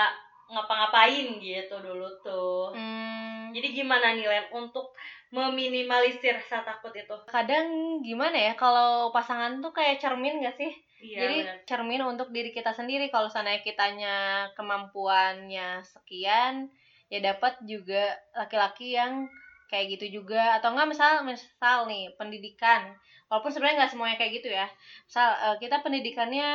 ngapa-ngapain 0.49 1.27
gitu 1.43 1.75
dulu 1.85 2.09
tuh 2.25 2.73
Hmm, 2.73 3.53
jadi 3.57 3.69
gimana 3.73 4.13
nih 4.17 4.29
Len 4.29 4.47
untuk 4.53 4.93
meminimalisir 5.33 6.37
rasa 6.37 6.65
takut 6.65 6.93
itu 6.93 7.17
kadang 7.29 8.01
gimana 8.05 8.37
ya 8.37 8.53
kalau 8.57 9.13
pasangan 9.13 9.61
tuh 9.61 9.73
kayak 9.77 10.01
cermin 10.01 10.41
gak 10.41 10.57
sih? 10.57 10.73
iya 11.01 11.19
Jadi 11.21 11.37
benar. 11.45 11.57
cermin 11.69 12.03
untuk 12.09 12.29
diri 12.33 12.51
kita 12.57 12.73
sendiri. 12.73 13.13
Kalau 13.13 13.29
seandainya 13.29 13.61
kitanya 13.61 14.17
kemampuannya 14.57 15.85
sekian, 15.85 16.73
ya 17.13 17.19
dapat 17.21 17.61
juga 17.69 18.17
laki-laki 18.33 18.97
yang 18.97 19.29
kayak 19.69 19.99
gitu 19.99 20.21
juga. 20.23 20.57
Atau 20.57 20.73
enggak 20.73 20.89
misal 20.95 21.13
misal 21.29 21.85
nih 21.91 22.15
pendidikan. 22.17 22.97
Walaupun 23.29 23.51
sebenarnya 23.53 23.77
nggak 23.85 23.93
semuanya 23.93 24.17
kayak 24.21 24.33
gitu 24.43 24.49
ya. 24.53 24.67
Misal 25.07 25.29
eh, 25.37 25.57
kita 25.63 25.77
pendidikannya 25.85 26.49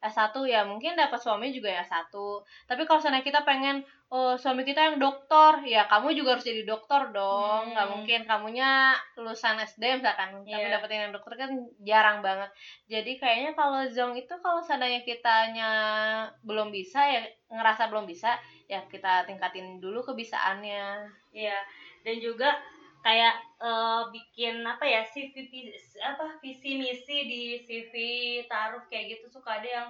S1 0.00 0.32
ya 0.48 0.64
mungkin 0.64 0.96
dapat 0.96 1.20
suami 1.20 1.52
juga 1.52 1.68
ya 1.68 1.84
S1. 1.84 2.08
Tapi 2.64 2.82
kalau 2.88 3.00
seandainya 3.04 3.26
kita 3.26 3.44
pengen 3.44 3.84
oh 4.10 4.34
suami 4.34 4.66
kita 4.66 4.80
yang 4.90 4.96
dokter, 4.98 5.60
ya 5.68 5.86
kamu 5.86 6.16
juga 6.18 6.34
harus 6.34 6.46
jadi 6.48 6.64
dokter 6.66 7.12
dong. 7.14 7.76
Nggak 7.76 7.86
Hmm. 7.86 7.94
mungkin 8.00 8.20
kamunya 8.26 8.96
lulusan 9.14 9.60
SD 9.60 10.00
misalkan, 10.00 10.40
tapi 10.48 10.66
Iya. 10.66 10.72
dapetin 10.74 11.04
yang 11.06 11.12
dokter 11.14 11.36
kan 11.36 11.50
jarang 11.84 12.18
banget. 12.24 12.50
Jadi 12.90 13.12
kayaknya 13.20 13.50
kalau 13.54 13.84
zong 13.92 14.16
itu 14.18 14.34
kalau 14.40 14.58
seandainya 14.64 15.04
kitanya 15.06 15.70
belum 16.42 16.72
bisa 16.74 17.04
ya 17.06 17.20
ngerasa 17.52 17.90
belum 17.92 18.06
bisa 18.08 18.34
ya 18.66 18.80
kita 18.88 19.28
tingkatin 19.28 19.78
dulu 19.78 20.02
kebisaannya. 20.02 21.06
Iya, 21.30 21.58
dan 22.02 22.16
juga 22.18 22.56
kayak 23.00 23.34
eh, 23.60 24.02
bikin 24.12 24.60
apa 24.64 24.84
ya 24.84 25.02
CV 25.04 25.48
apa 26.00 26.36
visi 26.40 26.76
misi 26.76 27.18
di 27.26 27.42
CV 27.64 27.94
taruh 28.46 28.84
kayak 28.88 29.18
gitu. 29.18 29.40
Suka 29.40 29.60
ada 29.60 29.68
yang 29.68 29.88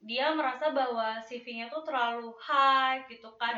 dia 0.00 0.32
merasa 0.32 0.72
bahwa 0.72 1.20
CV-nya 1.20 1.68
tuh 1.68 1.84
terlalu 1.84 2.32
high 2.40 3.04
gitu 3.04 3.28
kan. 3.36 3.52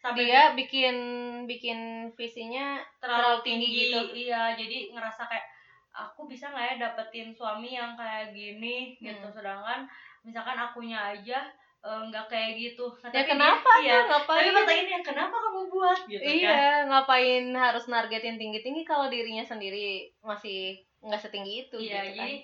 Sampai 0.00 0.24
Dia 0.24 0.56
bikin 0.56 0.96
bikin 1.44 2.08
visinya 2.16 2.80
terlalu 3.04 3.44
tinggi 3.44 3.68
gitu. 3.92 4.00
iya. 4.16 4.56
Jadi 4.56 4.96
ngerasa 4.96 5.28
kayak 5.28 5.44
aku 5.92 6.24
bisa 6.24 6.48
nggak 6.50 6.64
ya 6.64 6.74
dapetin 6.88 7.36
suami 7.36 7.76
yang 7.76 7.92
kayak 8.00 8.32
gini? 8.32 8.96
Gitu. 8.96 9.20
Hmm. 9.28 9.34
sedangkan 9.36 9.80
misalkan 10.24 10.56
akunya 10.56 11.12
aja 11.12 11.44
eh, 11.84 12.00
nggak 12.08 12.26
kayak 12.26 12.50
gitu 12.56 12.86
Nah, 12.96 13.10
ya 13.10 13.20
tapi 13.20 13.28
kenapa 13.28 13.70
dia, 13.76 13.84
iya, 13.84 13.94
tuh 13.94 14.08
ngapain? 14.08 14.40
tapi 14.40 14.56
pertanyaannya 14.56 15.00
kenapa 15.02 15.36
kamu 15.36 15.60
buat 15.68 16.00
gitu 16.06 16.22
kan 16.22 16.34
iya, 16.34 16.58
ngapain 16.86 17.44
harus 17.52 17.84
nargetin 17.86 18.36
tinggi-tinggi 18.36 18.82
kalau 18.82 19.06
dirinya 19.06 19.44
sendiri 19.44 20.08
masih 20.20 20.80
nggak 20.98 21.20
setinggi 21.20 21.54
itu 21.62 21.76
Iya, 21.78 22.00
gitu 22.00 22.08
kan. 22.10 22.16
jadi 22.18 22.34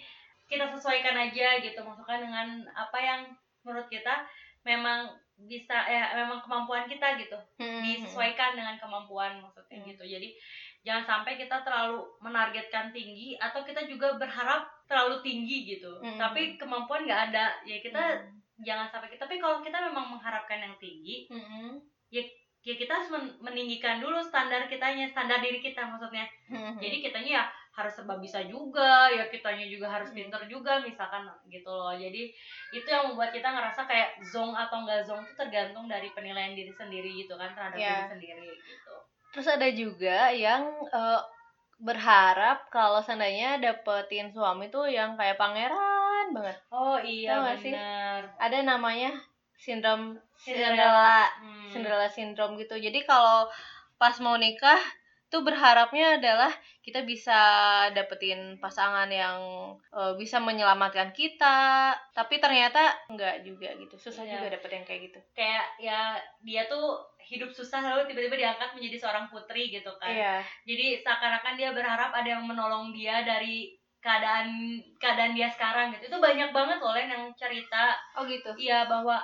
kita 0.45 0.65
sesuaikan 0.69 1.15
aja 1.17 1.49
gitu, 1.59 1.79
masukkan 1.81 2.19
dengan 2.19 2.47
apa 2.75 2.99
yang 2.99 3.21
menurut 3.63 3.87
kita 3.87 4.27
memang 4.61 5.09
bisa 5.41 5.73
ya 5.87 6.13
memang 6.13 6.43
kemampuan 6.43 6.85
kita 6.85 7.17
gitu, 7.17 7.39
Hmm. 7.57 7.81
disesuaikan 7.81 8.53
dengan 8.53 8.77
kemampuan 8.77 9.39
maksudnya 9.39 9.79
Hmm. 9.79 9.89
gitu. 9.89 10.05
Jadi 10.05 10.35
jangan 10.83 11.05
sampai 11.07 11.39
kita 11.39 11.63
terlalu 11.63 12.03
menargetkan 12.21 12.91
tinggi 12.91 13.39
atau 13.39 13.63
kita 13.63 13.87
juga 13.87 14.17
berharap 14.17 14.69
terlalu 14.85 15.23
tinggi 15.23 15.71
gitu. 15.71 15.97
Hmm. 15.97 16.19
Tapi 16.19 16.59
kemampuan 16.59 17.07
nggak 17.07 17.33
ada, 17.33 17.57
ya 17.63 17.79
kita 17.79 18.03
Hmm. 18.19 18.40
Jangan 18.61 18.87
sampai 18.87 19.09
kita. 19.09 19.25
Tapi 19.25 19.37
kalau 19.37 19.61
kita 19.61 19.79
memang 19.83 20.11
mengharapkan 20.11 20.59
yang 20.59 20.77
tinggi, 20.77 21.27
Hmm. 21.27 21.81
ya 22.11 22.23
kita 22.77 22.93
harus 22.93 23.09
men- 23.09 23.41
meninggikan 23.41 23.99
dulu 23.99 24.21
standar 24.21 24.69
kitanya, 24.69 25.09
standar 25.09 25.41
diri 25.41 25.59
kita 25.59 25.81
maksudnya. 25.83 26.29
Hmm. 26.47 26.77
Jadi 26.77 26.97
kitanya 27.01 27.33
ya 27.33 27.45
harus 27.71 27.95
serba 27.95 28.19
bisa 28.19 28.43
juga 28.45 29.09
ya 29.09 29.31
kitanya 29.31 29.63
juga 29.65 29.87
harus 29.89 30.11
pinter 30.11 30.43
juga 30.45 30.83
misalkan 30.83 31.23
gitu 31.47 31.71
loh 31.71 31.95
jadi 31.95 32.29
itu 32.69 32.85
yang 32.85 33.09
membuat 33.09 33.31
kita 33.31 33.47
ngerasa 33.47 33.87
kayak 33.87 34.19
zong 34.27 34.53
atau 34.53 34.83
enggak 34.83 35.07
zong 35.07 35.23
itu 35.23 35.33
tergantung 35.33 35.87
dari 35.87 36.11
penilaian 36.11 36.53
diri 36.53 36.69
sendiri 36.69 37.09
gitu 37.17 37.39
kan 37.39 37.55
terhadap 37.55 37.79
Iya. 37.79 37.95
diri 37.95 38.11
sendiri 38.11 38.49
gitu 38.59 38.95
Terus 39.31 39.47
ada 39.49 39.69
juga 39.71 40.19
yang 40.35 40.67
eh, 40.85 41.21
berharap 41.79 42.69
kalau 42.69 43.01
seandainya 43.01 43.57
dapetin 43.57 44.29
suami 44.29 44.69
tuh 44.69 44.85
yang 44.85 45.15
kayak 45.15 45.39
pangeran 45.39 46.00
banget. 46.33 46.57
oh 46.71 46.97
iya 46.97 47.29
Tau 47.33 47.43
gak 47.45 47.59
sih? 47.59 47.71
benar 47.71 48.23
Ada 48.37 48.59
namanya 48.63 49.11
sindrom 49.55 50.17
Cinderella. 50.37 50.73
Cinderella, 50.73 51.21
Hmm. 51.37 51.69
Cinderella 51.69 52.09
syndrome 52.09 52.55
gitu. 52.57 52.75
Jadi 52.75 53.01
kalau 53.03 53.45
pas 53.95 54.17
mau 54.19 54.35
nikah 54.35 54.81
tuh 55.29 55.41
berharapnya 55.41 56.17
adalah 56.17 56.51
kita 56.81 57.05
bisa 57.05 57.39
dapetin 57.91 58.57
pasangan 58.57 59.07
yang 59.07 59.39
eh, 59.93 60.13
bisa 60.17 60.39
menyelamatkan 60.39 61.13
kita, 61.13 61.59
tapi 62.11 62.37
ternyata 62.37 62.81
enggak 63.07 63.45
juga 63.45 63.71
gitu. 63.77 63.95
Susah 63.97 64.25
Iya. 64.25 64.33
juga 64.35 64.47
dapet 64.51 64.71
yang 64.73 64.85
kayak 64.85 65.01
gitu. 65.07 65.21
kayak 65.33 65.65
ya 65.79 66.17
dia 66.41 66.65
tuh 66.67 66.99
hidup 67.21 67.47
susah 67.49 67.79
lalu 67.81 68.09
tiba-tiba 68.09 68.35
diangkat 68.35 68.75
menjadi 68.75 68.97
seorang 68.99 69.29
putri 69.29 69.71
gitu 69.71 69.93
kan 69.99 70.11
Iya. 70.11 70.43
jadi 70.65 70.99
seakan-akan 70.99 71.55
dia 71.55 71.71
berharap 71.71 72.11
ada 72.11 72.27
yang 72.27 72.43
menolong 72.43 72.91
dia 72.91 73.23
dari 73.23 73.79
keadaan 74.01 74.81
keadaan 74.97 75.37
dia 75.37 75.49
sekarang 75.49 75.93
gitu 75.93 76.09
itu 76.09 76.19
banyak 76.19 76.51
banget 76.57 76.81
loh 76.81 76.97
Len 76.97 77.09
yang 77.13 77.25
cerita 77.37 77.95
Oh 78.17 78.25
gitu. 78.25 78.49
iya 78.57 78.89
bahwa 78.89 79.21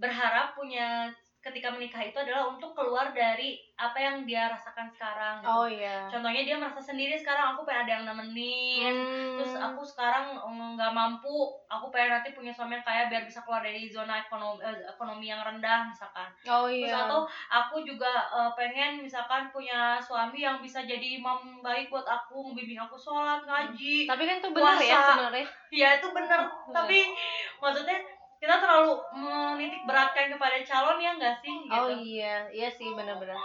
berharap 0.00 0.54
punya 0.56 1.10
ketika 1.40 1.68
menikah 1.68 2.00
itu 2.00 2.14
adalah 2.14 2.44
untuk 2.46 2.70
keluar 2.70 3.10
dari 3.10 3.56
apa 3.74 3.96
yang 3.96 4.16
dia 4.22 4.44
rasakan 4.46 4.84
sekarang 4.86 5.40
gitu. 5.40 5.48
Oh 5.50 5.64
iya. 5.64 6.04
contohnya 6.04 6.44
dia 6.44 6.52
merasa 6.54 6.76
sendiri 6.78 7.16
sekarang 7.16 7.56
aku 7.56 7.64
pengen 7.64 7.80
ada 7.80 7.92
yang 7.94 8.04
nemenin 8.04 8.92
Hmm. 8.92 9.36
terus 9.36 9.54
aku 9.54 9.80
sekarang 9.82 10.36
mm, 10.36 10.76
nggak 10.76 10.92
mampu 10.92 11.32
aku 11.64 11.88
pengen 11.88 12.12
nanti 12.14 12.30
punya 12.30 12.50
suami 12.50 12.74
yang 12.74 12.84
kaya 12.84 13.08
biar 13.08 13.24
bisa 13.24 13.40
keluar 13.40 13.60
dari 13.60 13.88
zona 13.88 14.20
ekonomi 14.20 14.60
eh, 14.60 14.84
ekonomi 14.86 15.26
yang 15.26 15.40
rendah 15.40 15.86
misalkan 15.86 16.28
Oh 16.44 16.68
terus 16.68 16.86
iya. 16.86 17.08
atau 17.08 17.24
aku 17.48 17.80
juga 17.80 18.12
eh, 18.28 18.52
pengen 18.54 19.00
misalkan 19.00 19.48
punya 19.48 19.96
suami 19.96 20.38
yang 20.38 20.60
bisa 20.60 20.82
jadi 20.82 21.16
imam 21.16 21.40
baik 21.58 21.88
buat 21.88 22.04
aku 22.04 22.52
membimbing 22.52 22.76
aku 22.78 22.94
sholat 22.94 23.40
ngaji 23.42 24.04
Tapi 24.04 24.22
kan 24.22 24.36
tuh 24.38 24.52
benar 24.52 24.76
ya 24.76 25.00
sebenarnya. 25.08 25.46
ya 25.72 25.88
itu 25.96 26.08
bener 26.10 26.40
tapi 26.68 27.16
maksudnya 27.56 27.96
kita 28.40 28.56
terlalu 28.56 28.96
menitik 29.20 29.84
beratkan 29.84 30.32
kepada 30.32 30.56
calon 30.64 30.96
ya 30.96 31.12
enggak 31.12 31.36
sih 31.44 31.52
gitu 31.68 31.76
Oh 31.76 31.92
iya, 31.92 32.48
iya 32.48 32.72
sih 32.72 32.88
benar-benar. 32.96 33.36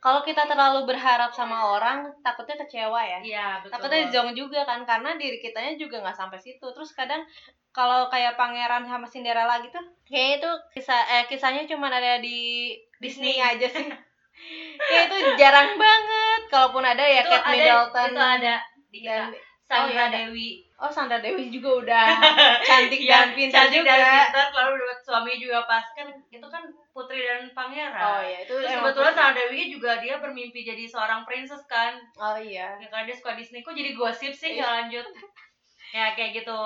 Kalau 0.00 0.24
kita 0.24 0.48
terlalu 0.48 0.88
berharap 0.88 1.28
sama 1.28 1.76
orang, 1.76 2.08
takutnya 2.24 2.56
kecewa 2.56 3.04
ya. 3.04 3.20
iya 3.20 3.46
betul 3.60 3.76
Takutnya 3.76 4.08
zong 4.08 4.32
juga 4.32 4.64
kan, 4.64 4.88
karena 4.88 5.20
diri 5.20 5.36
kitanya 5.44 5.76
juga 5.76 6.00
nggak 6.00 6.16
sampai 6.16 6.40
situ. 6.40 6.64
Terus 6.72 6.96
kadang 6.96 7.20
kalau 7.68 8.08
kayak 8.08 8.40
pangeran 8.40 8.88
sama 8.88 9.04
Cinderella 9.04 9.60
gitu, 9.60 9.76
kayaknya 10.08 10.40
itu 10.40 10.50
kisah 10.72 11.04
eh 11.04 11.28
kisahnya 11.28 11.68
cuma 11.68 11.92
ada 11.92 12.16
di 12.16 12.72
Disney, 12.96 13.36
Disney. 13.36 13.44
aja 13.44 13.66
sih. 13.68 13.86
Kayak 14.88 15.12
itu 15.12 15.16
jarang 15.36 15.76
banget. 15.76 16.40
Kalaupun 16.48 16.80
ada 16.80 17.04
ya 17.04 17.20
itu 17.20 17.28
Kate 17.28 17.44
ada 17.44 17.52
Middleton 17.52 18.08
itu 18.08 18.22
ada 18.24 18.54
di 18.88 19.00
kita 19.04 19.36
Sandra 19.68 19.86
oh, 19.86 20.08
iya. 20.08 20.16
Dewi 20.26 20.48
oh 20.80 20.88
Sandra 20.88 21.20
Dewi 21.20 21.48
juga 21.48 21.70
udah 21.78 22.06
cantik 22.68 22.98
Iya, 22.98 23.12
dan 23.14 23.28
pintar 23.32 23.68
cantik 23.68 23.80
juga. 23.80 23.92
dan 23.92 24.24
pintar 24.26 24.48
lalu 24.50 24.72
dapat 24.80 24.98
suami 25.00 25.32
juga 25.36 25.58
pas 25.64 25.84
kan 25.92 26.08
itu 26.26 26.46
kan 26.46 26.62
putri 26.90 27.20
dan 27.20 27.46
pangeran 27.52 28.00
Oh 28.00 28.20
iya, 28.20 28.38
itu 28.42 28.54
Terus 28.56 28.66
kebetulan. 28.66 29.12
Sandra 29.12 29.32
Dewi 29.38 29.62
juga 29.68 30.00
dia 30.00 30.16
bermimpi 30.16 30.60
jadi 30.62 30.84
seorang 30.84 31.22
princess 31.22 31.62
kan 31.66 32.00
Oh 32.16 32.34
iya. 32.34 32.74
ya 32.76 32.88
kan 32.88 33.04
dia 33.04 33.12
suka 33.12 33.32
Disney 33.32 33.60
kok 33.60 33.72
jadi 33.72 33.92
gosip 33.92 34.32
sih 34.32 34.50
Iya. 34.50 34.58
nggak 34.58 34.72
lanjut 34.74 35.06
ya 35.96 36.06
kayak 36.14 36.30
gitu 36.34 36.60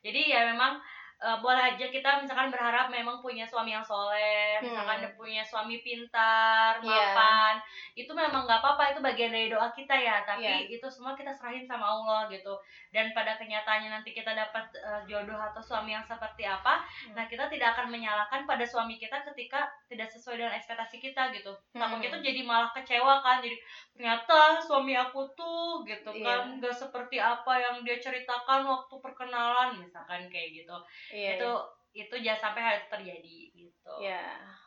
jadi 0.00 0.20
ya 0.28 0.40
memang 0.46 0.76
eh, 1.16 1.38
boleh 1.38 1.62
aja 1.70 1.86
kita 1.86 2.18
misalkan 2.18 2.48
berharap 2.48 2.88
memang 2.88 3.18
punya 3.18 3.42
suami 3.42 3.70
yang 3.70 3.82
soleh 3.82 4.58
misalkan 4.60 4.98
Hmm. 4.98 5.02
dia 5.02 5.12
punya 5.14 5.42
suami 5.42 5.78
pintar 5.78 6.78
Iya. 6.78 7.14
mapan 7.14 7.54
itu 7.94 8.10
memang 8.10 8.44
nggak 8.44 8.58
apa-apa 8.58 8.90
itu 8.90 9.00
bagian 9.00 9.30
dari 9.30 9.46
doa 9.46 9.70
kita 9.70 9.94
ya 9.94 10.22
tapi 10.22 10.42
Iya. 10.42 10.68
itu 10.70 10.86
semua 10.86 11.12
kita 11.12 11.30
serahin 11.30 11.64
sama 11.64 11.86
Allah 11.86 12.26
gitu 12.26 12.54
dan 12.90 13.10
pada 13.10 13.34
kenyataannya 13.34 13.90
nanti 13.90 14.10
kita 14.10 14.32
dapat 14.32 14.66
eh, 14.74 15.00
jodoh 15.06 15.36
atau 15.36 15.60
suami 15.60 15.92
yang 15.92 16.02
seperti 16.02 16.44
apa 16.44 16.82
Hmm. 16.82 17.14
nah 17.14 17.24
kita 17.24 17.46
tidak 17.46 17.72
akan 17.72 17.90
menyalahkan 17.90 18.42
pada 18.44 18.62
suami 18.62 18.96
kita 18.96 19.22
ketika 19.24 19.64
tidak 19.86 20.08
sesuai 20.08 20.36
dengan 20.36 20.54
ekspektasi 20.54 20.98
kita 20.98 21.30
gitu 21.30 21.52
takutnya 21.72 22.08
Hmm. 22.08 22.16
tuh 22.16 22.22
jadi 22.22 22.40
malah 22.42 22.70
kecewa 22.70 23.20
kan 23.20 23.38
jadi 23.38 23.56
ternyata 23.92 24.58
suami 24.60 24.92
aku 24.92 25.24
tuh 25.32 25.82
gitu 25.84 26.10
Iya. 26.10 26.24
kan 26.24 26.58
nggak 26.58 26.74
seperti 26.74 27.16
apa 27.16 27.52
yang 27.54 27.76
dia 27.80 27.96
ceritakan 27.96 28.64
waktu 28.64 28.94
perkenalan 28.98 29.78
misalkan 29.78 30.26
kayak 30.26 30.50
gitu 30.56 30.76
Iya. 31.10 31.30
itu 31.36 31.50
itu 31.94 32.14
jangan 32.18 32.40
sampai 32.42 32.60
hal 32.60 32.74
itu 32.76 32.88
terjadi 32.88 33.36
gitu 33.52 33.92
Ya. 34.00 34.24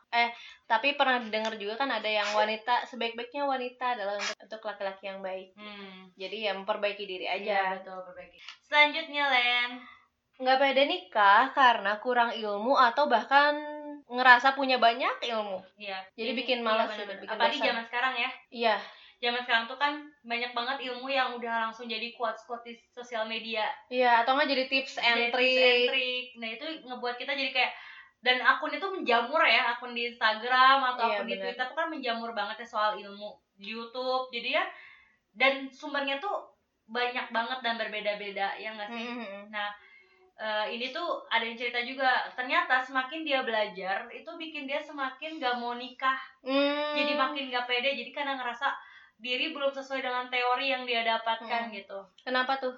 Eh, 0.08 0.32
tapi 0.64 0.96
pernah 0.96 1.20
dengar 1.20 1.52
juga 1.54 1.76
kan 1.76 1.92
ada 1.92 2.08
yang 2.08 2.32
wanita 2.32 2.88
sebaik-baiknya 2.88 3.44
wanita 3.44 3.92
adalah 3.92 4.16
untuk, 4.16 4.40
untuk 4.40 4.62
laki-laki 4.64 5.04
yang 5.06 5.20
baik. 5.20 5.52
hmm. 5.54 6.16
Jadi 6.16 6.38
ya 6.42 6.56
memperbaiki 6.56 7.04
diri 7.04 7.28
Iya, 7.28 7.36
aja. 7.36 7.60
betul 7.76 8.00
perbaiki 8.06 8.40
selanjutnya 8.64 9.24
Len 9.28 9.72
Nggak 10.38 10.58
pede 10.58 10.84
nikah 10.86 11.50
karena 11.52 11.98
kurang 11.98 12.32
ilmu 12.32 12.78
atau 12.78 13.10
bahkan 13.10 13.58
ngerasa 14.08 14.54
punya 14.54 14.80
banyak 14.80 15.20
ilmu. 15.28 15.60
iya 15.76 16.00
Jadi 16.16 16.32
Ini- 16.32 16.40
bikin 16.40 16.60
iya, 16.62 16.64
malas 16.64 16.94
gitu, 16.94 17.12
bikin 17.12 17.28
apalagi 17.28 17.60
zaman 17.60 17.84
sekarang 17.84 18.14
ya 18.16 18.30
Iya, 18.48 18.76
zaman 19.18 19.42
sekarang 19.42 19.66
tuh 19.66 19.76
kan 19.76 19.98
banyak 20.22 20.54
banget 20.54 20.78
ilmu 20.88 21.10
yang 21.10 21.34
udah 21.34 21.70
langsung 21.70 21.90
jadi 21.90 22.14
quotes 22.14 22.46
quotes 22.46 22.70
di 22.70 22.78
sosial 22.94 23.26
media 23.26 23.66
iya 23.90 24.22
atau 24.22 24.38
nggak 24.38 24.50
jadi 24.50 24.64
tips 24.70 25.02
and 25.02 25.34
trick. 25.34 26.38
Nah 26.38 26.50
itu 26.54 26.66
ngebuat 26.86 27.18
kita 27.18 27.34
jadi 27.34 27.50
kayak 27.50 27.74
dan 28.22 28.42
akun 28.42 28.74
itu 28.74 28.86
menjamur 28.86 29.42
ya 29.42 29.74
akun 29.74 29.94
di 29.94 30.10
Instagram 30.10 30.82
atau 30.94 31.06
Iya, 31.06 31.22
akun 31.22 31.28
di 31.30 31.34
benar. 31.38 31.44
Twitter 31.50 31.66
tuh 31.66 31.78
kan 31.78 31.88
menjamur 31.90 32.30
banget 32.34 32.62
ya 32.62 32.68
soal 32.68 32.92
ilmu 32.98 33.30
di 33.58 33.74
YouTube 33.74 34.30
jadi 34.30 34.62
ya 34.62 34.66
dan 35.34 35.70
sumbernya 35.70 36.18
tuh 36.18 36.50
banyak 36.86 37.30
banget 37.30 37.60
dan 37.62 37.76
berbeda-beda 37.78 38.58
ya 38.58 38.70
nggak 38.74 38.90
sih 38.90 39.06
Mm-mm. 39.06 39.50
Eh, 40.38 40.66
ini 40.70 40.94
tuh 40.94 41.26
ada 41.34 41.42
yang 41.42 41.58
cerita 41.58 41.82
juga 41.82 42.30
ternyata 42.38 42.78
semakin 42.78 43.26
dia 43.26 43.42
belajar 43.42 44.06
itu 44.14 44.30
bikin 44.38 44.70
dia 44.70 44.78
semakin 44.78 45.42
gak 45.42 45.58
mau 45.58 45.74
nikah 45.74 46.14
Hmm. 46.46 46.94
jadi 46.94 47.18
makin 47.18 47.50
gak 47.50 47.66
pede 47.66 47.98
jadi 47.98 48.14
karena 48.14 48.38
ngerasa 48.38 48.70
diri 49.18 49.50
belum 49.50 49.70
sesuai 49.70 50.00
dengan 50.00 50.26
teori 50.28 50.70
yang 50.70 50.84
dia 50.84 51.02
dapatkan 51.02 51.68
Hmm. 51.68 51.74
gitu 51.74 52.00
Kenapa 52.22 52.58
tuh? 52.58 52.74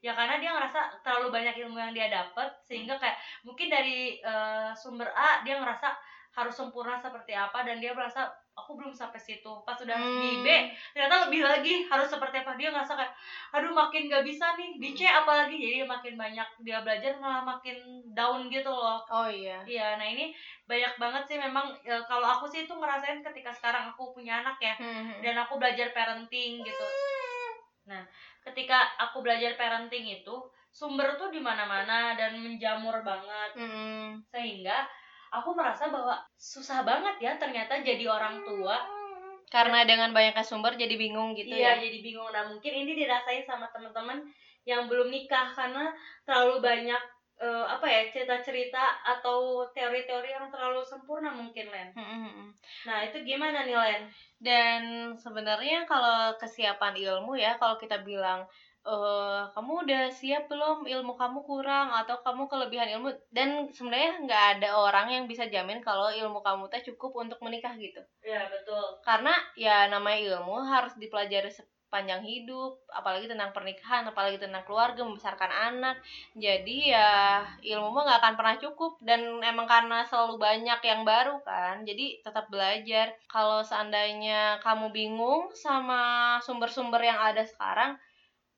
ya 0.00 0.12
karena 0.12 0.36
dia 0.36 0.52
ngerasa 0.52 1.00
terlalu 1.00 1.32
banyak 1.32 1.56
ilmu 1.64 1.80
yang 1.80 1.96
dia 1.96 2.12
dapat 2.12 2.52
sehingga 2.60 3.00
kayak 3.00 3.16
mungkin 3.40 3.72
dari 3.72 4.20
eh, 4.20 4.70
sumber 4.76 5.08
A 5.08 5.40
dia 5.40 5.56
ngerasa 5.56 5.96
harus 6.34 6.52
sempurna 6.52 7.00
seperti 7.00 7.32
apa 7.32 7.64
dan 7.64 7.80
dia 7.80 7.96
merasa 7.96 8.28
aku 8.54 8.78
belum 8.78 8.94
sampai 8.94 9.18
situ 9.18 9.50
pas 9.66 9.74
udah 9.74 9.98
di 9.98 10.40
B 10.40 10.46
Hmm. 10.46 10.70
ternyata 10.94 11.26
lebih 11.26 11.42
lagi 11.42 11.74
harus 11.84 12.06
seperti 12.06 12.38
apa 12.40 12.54
dia 12.54 12.70
ngerasa 12.70 12.94
kayak 12.94 13.12
aduh 13.50 13.74
makin 13.74 14.06
gak 14.06 14.22
bisa 14.22 14.54
nih 14.54 14.78
di 14.78 14.94
C 14.94 15.04
apalagi 15.04 15.58
jadi 15.58 15.82
makin 15.82 16.14
banyak 16.14 16.48
dia 16.62 16.78
belajar 16.80 17.18
malah 17.18 17.42
makin 17.42 17.74
down 18.14 18.46
gitu 18.46 18.70
loh 18.70 19.02
Oh 19.10 19.26
iya. 19.26 19.58
iya 19.66 19.98
nah 19.98 20.06
ini 20.06 20.30
banyak 20.64 20.94
banget 20.96 21.22
sih 21.26 21.38
memang 21.38 21.74
eh, 21.82 22.02
kalau 22.06 22.24
aku 22.30 22.46
sih 22.46 22.62
itu 22.62 22.72
ngerasain 22.72 23.20
ketika 23.20 23.50
sekarang 23.50 23.90
aku 23.90 24.14
punya 24.14 24.40
anak 24.40 24.56
ya 24.62 24.74
Hmm. 24.78 25.18
dan 25.18 25.34
aku 25.42 25.58
belajar 25.58 25.90
parenting 25.90 26.62
gitu. 26.62 26.86
Nah, 27.84 28.00
ketika 28.40 28.96
aku 28.96 29.20
belajar 29.20 29.58
parenting 29.60 30.24
itu 30.24 30.34
sumber 30.72 31.14
tuh 31.14 31.28
di 31.28 31.38
mana-mana 31.38 32.16
dan 32.16 32.40
menjamur 32.40 33.04
banget 33.04 33.50
Hmm. 33.54 34.16
sehingga 34.26 34.88
aku 35.40 35.50
merasa 35.58 35.90
bahwa 35.90 36.22
susah 36.38 36.86
banget 36.86 37.18
ya 37.18 37.32
ternyata 37.34 37.82
jadi 37.82 38.06
orang 38.06 38.46
tua. 38.46 38.78
Karena 39.50 39.86
dengan 39.86 40.10
banyaknya 40.10 40.42
sumber 40.42 40.74
jadi 40.74 40.98
bingung 40.98 41.34
gitu 41.38 41.54
iya, 41.54 41.78
ya. 41.78 41.82
jadi 41.86 41.98
bingung. 42.02 42.26
Nah, 42.34 42.50
mungkin 42.50 42.74
ini 42.74 42.94
dirasain 42.98 43.46
sama 43.46 43.70
teman-teman 43.70 44.22
yang 44.66 44.90
belum 44.90 45.12
nikah 45.12 45.52
karena 45.54 45.94
terlalu 46.26 46.58
banyak 46.64 47.02
eh, 47.38 47.64
apa 47.66 47.86
ya 47.86 48.00
cerita-cerita 48.10 49.04
atau 49.04 49.68
teori-teori 49.70 50.30
yang 50.32 50.48
terlalu 50.50 50.82
sempurna 50.82 51.30
mungkin 51.30 51.70
Len. 51.70 51.90
Nah, 52.88 52.98
itu 53.06 53.22
gimana 53.22 53.62
nih 53.62 53.76
Len? 53.76 54.02
Dan 54.40 54.82
sebenarnya 55.20 55.86
kalau 55.86 56.34
kesiapan 56.40 56.94
ilmu 56.98 57.38
ya, 57.38 57.54
kalau 57.60 57.78
kita 57.78 58.02
bilang 58.02 58.48
eh 58.84 59.42
kamu 59.56 59.72
udah 59.88 60.02
siap 60.12 60.42
belum? 60.52 60.84
Ilmu 60.84 61.12
kamu 61.16 61.38
kurang 61.48 61.88
atau 62.00 62.20
kamu 62.20 62.42
kelebihan 62.52 62.88
ilmu? 62.98 63.08
Dan 63.32 63.72
sebenarnya 63.72 64.12
nggak 64.28 64.44
ada 64.58 64.68
orang 64.76 65.06
yang 65.08 65.24
bisa 65.24 65.48
jamin 65.48 65.80
kalau 65.80 66.12
ilmu 66.12 66.44
kamu 66.44 66.68
teh 66.68 66.84
cukup 66.92 67.16
untuk 67.24 67.40
menikah 67.40 67.72
gitu. 67.80 68.00
Iya, 68.20 68.48
betul. 68.52 68.84
karena 69.04 69.32
ya 69.56 69.88
namanya 69.88 70.20
ilmu 70.36 70.64
harus 70.68 70.92
dipelajari 71.00 71.48
sepanjang 71.94 72.26
hidup 72.26 72.82
apalagi 72.90 73.30
tentang 73.30 73.54
pernikahan 73.54 74.02
apalagi 74.10 74.42
tentang 74.42 74.66
keluarga 74.66 75.06
membesarkan 75.06 75.46
anak. 75.48 75.96
Jadi 76.34 76.90
ya 76.90 77.40
ilmu 77.62 77.94
mah 77.94 78.02
nggak 78.04 78.20
akan 78.20 78.34
pernah 78.34 78.56
cukup 78.58 78.98
dan 79.00 79.20
emang 79.40 79.64
karena 79.70 80.02
selalu 80.10 80.42
banyak 80.42 80.80
yang 80.82 81.06
baru 81.06 81.38
kan 81.46 81.86
jadi 81.86 82.18
tetap 82.20 82.50
belajar. 82.50 83.14
Kalau 83.30 83.62
seandainya 83.62 84.58
kamu 84.60 84.90
bingung 84.90 85.54
sama 85.54 86.36
sumber-sumber 86.42 86.98
yang 86.98 87.16
ada 87.16 87.46
sekarang 87.46 87.94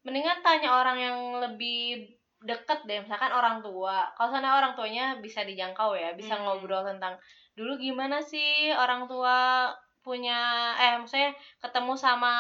mendingan 0.07 0.39
tanya 0.41 0.71
orang 0.71 0.97
yang 0.97 1.19
lebih 1.43 2.07
deket 2.47 2.87
deh 2.87 3.03
misalkan 3.03 3.35
orang 3.35 3.59
tua 3.59 4.07
kalau 4.15 4.31
sana 4.31 4.55
orang 4.55 4.79
tuanya 4.79 5.19
bisa 5.19 5.43
dijangkau 5.43 5.99
ya 5.99 6.15
bisa 6.15 6.39
Hmm. 6.39 6.47
ngobrol 6.47 6.87
tentang 6.87 7.19
dulu 7.59 7.75
gimana 7.75 8.23
sih 8.23 8.71
orang 8.71 9.11
tua 9.11 9.67
punya 10.07 10.71
eh 10.79 10.95
maksudnya 10.95 11.35
ketemu 11.59 11.99
sama 11.99 12.35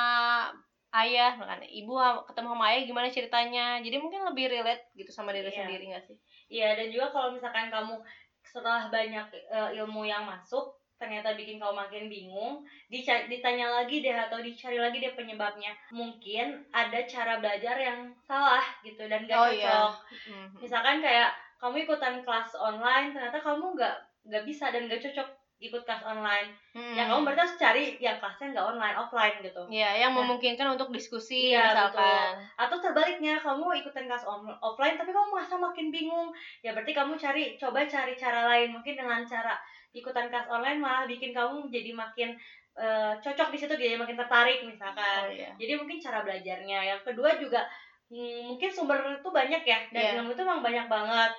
ayah 0.94 1.34
kan 1.34 1.58
ibu 1.66 1.98
ketemu 2.24 2.48
sama 2.54 2.64
ayah 2.70 2.82
gimana 2.86 3.08
ceritanya 3.10 3.82
jadi 3.82 3.98
mungkin 3.98 4.22
lebih 4.22 4.46
relate 4.48 4.86
gitu 4.94 5.10
sama 5.10 5.34
diri 5.34 5.50
Iya. 5.50 5.66
sendiri 5.66 5.84
gak 5.90 6.04
sih 6.06 6.16
Iya 6.46 6.78
dan 6.78 6.86
juga 6.94 7.10
kalau 7.10 7.34
misalkan 7.34 7.66
kamu 7.68 7.98
setelah 8.46 8.86
banyak 8.86 9.26
eh, 9.50 9.70
ilmu 9.82 10.06
yang 10.06 10.22
masuk 10.22 10.78
ternyata 10.96 11.32
bikin 11.32 11.56
kamu 11.56 11.76
makin 11.76 12.04
bingung 12.06 12.54
dica- 12.86 13.24
ditanya 13.24 13.68
lagi 13.70 14.00
deh 14.00 14.12
atau 14.12 14.38
dicari 14.38 14.76
lagi 14.76 14.96
deh 14.96 15.12
penyebabnya 15.12 15.72
mungkin 15.90 16.64
ada 16.70 17.04
cara 17.04 17.36
belajar 17.36 17.76
yang 17.76 17.98
salah 18.18 18.64
gitu 18.80 19.04
dan 19.04 19.24
gak 19.24 19.36
Oh, 19.36 19.46
cocok 19.46 19.92
iya. 20.24 20.48
Misalkan 20.56 20.98
kayak 20.98 21.30
kamu 21.56 21.84
ikutan 21.84 22.20
kelas 22.20 22.52
online 22.54 23.10
ternyata 23.10 23.36
kamu 23.38 23.74
nggak 23.74 23.96
nggak 24.24 24.44
bisa 24.44 24.68
dan 24.68 24.86
gak 24.86 25.00
cocok 25.00 25.28
ikut 25.58 25.82
kelas 25.82 26.04
online 26.04 26.52
Hmm. 26.70 26.92
ya 26.92 27.08
kamu 27.08 27.24
berarti 27.24 27.40
harus 27.40 27.56
cari 27.56 27.84
yang 27.96 28.16
kelasnya 28.16 28.52
nggak 28.52 28.68
online 28.68 28.92
offline 28.94 29.36
gitu 29.40 29.62
Iya, 29.66 29.90
yang 29.98 30.12
Nah. 30.12 30.20
memungkinkan 30.20 30.68
untuk 30.70 30.92
diskusi 30.92 31.48
Iya, 31.48 31.72
misalkan. 31.72 32.36
atau 32.54 32.76
terbaliknya 32.76 33.40
kamu 33.40 33.80
ikutan 33.80 34.04
kelas 34.04 34.28
offline 34.60 34.94
tapi 34.94 35.08
kamu 35.08 35.28
merasa 35.30 35.56
makin 35.56 35.88
bingung 35.88 36.28
ya 36.60 36.72
berarti 36.72 36.92
kamu 36.92 37.16
cari 37.16 37.56
coba 37.56 37.84
cari 37.84 38.12
cara 38.14 38.44
lain 38.46 38.68
mungkin 38.70 38.92
dengan 38.94 39.24
cara 39.24 39.56
ikutan 39.96 40.28
kelas 40.28 40.46
online 40.46 40.76
malah 40.76 41.08
bikin 41.08 41.32
kamu 41.32 41.72
jadi 41.72 41.90
makin 41.96 42.36
eh, 42.76 43.12
cocok 43.16 43.48
di 43.48 43.58
situ 43.58 43.72
jadi 43.72 43.96
makin 43.96 44.20
tertarik 44.20 44.60
misalkan 44.62 45.24
Oh, 45.24 45.32
iya. 45.32 45.48
jadi 45.56 45.80
mungkin 45.80 45.96
cara 45.96 46.20
belajarnya 46.20 46.78
yang 46.92 47.00
kedua 47.00 47.40
juga 47.40 47.64
hmm, 48.12 48.52
mungkin 48.52 48.68
sumber 48.68 49.00
itu 49.16 49.30
banyak 49.32 49.62
ya 49.64 49.78
dan 49.88 50.02
Iya. 50.04 50.12
ilmu 50.20 50.36
itu 50.36 50.44
emang 50.44 50.60
banyak 50.60 50.86
banget 50.86 51.32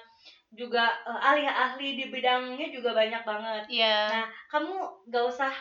juga 0.49 0.97
eh, 1.05 1.19
ahli-ahli 1.21 1.93
di 1.93 2.05
bidangnya 2.09 2.67
juga 2.73 2.97
banyak 2.97 3.21
banget 3.21 3.63
Iya. 3.69 3.97
Nah, 4.09 4.25
kamu 4.49 4.73
gak 5.13 5.25
usah 5.29 5.53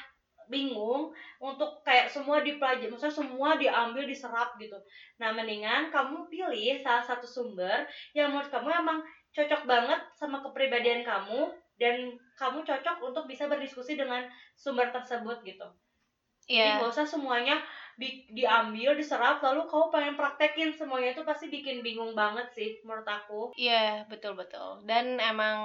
bingung 0.47 1.11
untuk 1.43 1.83
kayak 1.83 2.07
semua 2.07 2.39
dipelajari, 2.39 2.87
maksudnya 2.87 3.19
semua 3.19 3.59
diambil, 3.59 4.07
diserap 4.07 4.55
gitu. 4.57 4.79
Nah, 5.19 5.35
mendingan 5.35 5.91
kamu 5.91 6.31
pilih 6.31 6.79
salah 6.79 7.03
satu 7.03 7.27
sumber 7.27 7.83
yang 8.15 8.31
menurut 8.31 8.47
kamu 8.47 8.71
emang 8.71 9.03
cocok 9.35 9.67
banget 9.67 9.99
sama 10.15 10.39
kepribadian 10.47 11.03
kamu 11.03 11.51
dan 11.77 12.17
kamu 12.37 12.65
cocok 12.65 12.97
untuk 13.05 13.25
bisa 13.29 13.49
berdiskusi 13.49 13.97
dengan 13.97 14.29
sumber 14.57 14.93
tersebut 14.93 15.41
gitu. 15.45 15.69
Jadi 16.47 16.63
Iya. 16.63 16.79
gak 16.79 16.93
usah 16.95 17.07
semuanya 17.09 17.59
di- 17.99 18.23
diambil, 18.31 18.95
diserap, 18.95 19.43
lalu 19.43 19.67
kamu 19.67 19.91
pengen 19.91 20.15
praktekin 20.15 20.71
semuanya 20.71 21.11
itu 21.11 21.27
pasti 21.27 21.51
bikin 21.51 21.83
bingung 21.83 22.15
banget 22.15 22.47
sih 22.55 22.79
menurut 22.87 23.03
aku. 23.03 23.51
Iya, 23.59 24.07
betul 24.07 24.39
betul. 24.39 24.79
Dan 24.87 25.19
emang 25.19 25.59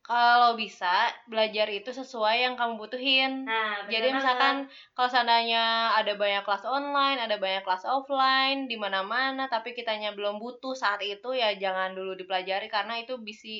kalau 0.00 0.56
bisa 0.56 1.12
belajar 1.28 1.68
itu 1.68 1.92
sesuai 1.92 2.48
yang 2.48 2.54
kamu 2.56 2.80
butuhin. 2.80 3.44
Nah, 3.44 3.84
Jadi 3.92 4.08
misalkan 4.08 4.64
kalau 4.96 5.10
seandainya 5.12 5.92
ada 6.00 6.16
banyak 6.16 6.42
kelas 6.48 6.64
online, 6.64 7.18
ada 7.20 7.36
banyak 7.36 7.60
kelas 7.66 7.84
offline 7.84 8.64
di 8.70 8.80
mana-mana 8.80 9.52
tapi 9.52 9.76
kitanya 9.76 10.16
belum 10.16 10.40
butuh 10.40 10.72
saat 10.72 11.04
itu 11.04 11.36
ya 11.36 11.52
jangan 11.60 11.92
dulu 11.92 12.16
dipelajari 12.16 12.72
karena 12.72 13.04
itu 13.04 13.20
bisa 13.20 13.52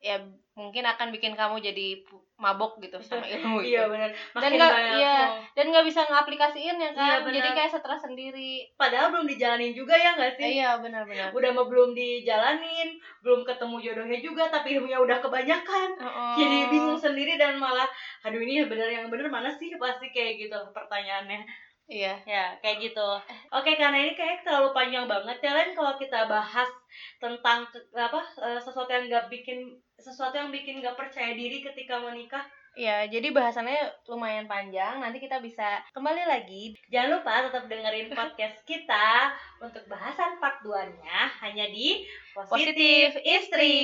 ya 0.00 0.16
mungkin 0.56 0.84
akan 0.84 1.12
bikin 1.12 1.32
kamu 1.36 1.60
jadi 1.60 2.00
mabok 2.40 2.80
gitu 2.80 2.96
sama 3.04 3.24
ilmu 3.36 3.60
itu. 3.60 3.76
Iya 3.76 3.84
benar. 3.88 4.08
Dan 4.32 4.50
nggak- 4.56 4.76
iya. 4.96 5.16
mau. 5.28 5.36
Dan 5.52 5.64
nggak 5.72 5.86
bisa 5.86 6.00
ngaplikasiin 6.08 6.76
ya 6.80 6.90
kan. 6.96 7.04
Iya, 7.04 7.16
benar. 7.20 7.34
jadi 7.36 7.48
kayak 7.52 7.70
stres 7.70 8.00
sendiri. 8.00 8.52
Padahal 8.80 9.12
belum 9.12 9.28
dijalanin 9.28 9.76
juga 9.76 9.92
ya 9.92 10.16
nggak 10.16 10.40
sih? 10.40 10.60
Iya, 10.60 10.80
benar-benar. 10.80 11.28
udah 11.36 11.50
mah 11.52 11.66
belum 11.68 11.92
dijalanin, 11.92 12.96
belum 13.20 13.44
ketemu 13.44 13.76
jodohnya 13.80 14.18
juga, 14.24 14.48
tapi 14.48 14.80
ilmunya 14.80 14.98
udah 15.00 15.20
kebanyakan. 15.20 15.88
Heeh. 16.00 16.32
Jadi 16.40 16.58
bingung 16.72 16.96
sendiri 16.96 17.36
dan 17.36 17.60
malah, 17.60 17.88
aduh 18.24 18.40
ini 18.40 18.64
bener 18.64 18.88
yang 18.88 19.06
bener 19.12 19.28
mana 19.28 19.52
sih 19.52 19.76
pasti 19.76 20.08
kayak 20.10 20.48
gitu 20.48 20.56
pertanyaannya. 20.72 21.44
Iya. 21.90 22.14
Ya 22.22 22.54
kayak 22.62 22.78
gitu. 22.86 23.08
Oke 23.50 23.74
karena 23.74 23.98
ini 23.98 24.14
kayak 24.14 24.46
terlalu 24.46 24.70
panjang 24.70 25.10
banget 25.10 25.42
ya 25.42 25.50
Len 25.58 25.74
kalau 25.74 25.98
kita 25.98 26.30
bahas 26.30 26.70
tentang 27.18 27.66
apa 27.90 28.20
eh, 28.46 28.60
sesuatu 28.62 28.86
yang 28.86 29.10
nggak 29.10 29.26
bikin 29.26 29.74
sesuatu 30.00 30.34
yang 30.34 30.48
bikin 30.48 30.80
nggak 30.80 30.96
percaya 30.96 31.36
diri 31.36 31.60
ketika 31.60 32.00
menikah. 32.00 32.42
Ya, 32.78 33.02
jadi 33.02 33.34
bahasannya 33.34 34.06
lumayan 34.06 34.46
panjang. 34.46 35.02
Nanti 35.02 35.18
kita 35.18 35.42
bisa 35.42 35.82
kembali 35.90 36.22
lagi. 36.22 36.70
Jangan 36.86 37.18
lupa 37.18 37.42
tetap 37.50 37.66
dengerin 37.66 38.14
podcast 38.14 38.62
kita 38.62 39.34
untuk 39.58 39.82
bahasan 39.90 40.38
part 40.38 40.62
2-nya 40.62 41.18
hanya 41.42 41.66
di 41.66 42.06
Positif 42.30 42.46
Positif 42.46 43.08
Istri. 43.26 43.78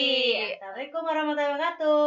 Assalamualaikum 0.54 1.02
warahmatullahi 1.02 1.50
wabarakatuh. 1.50 2.05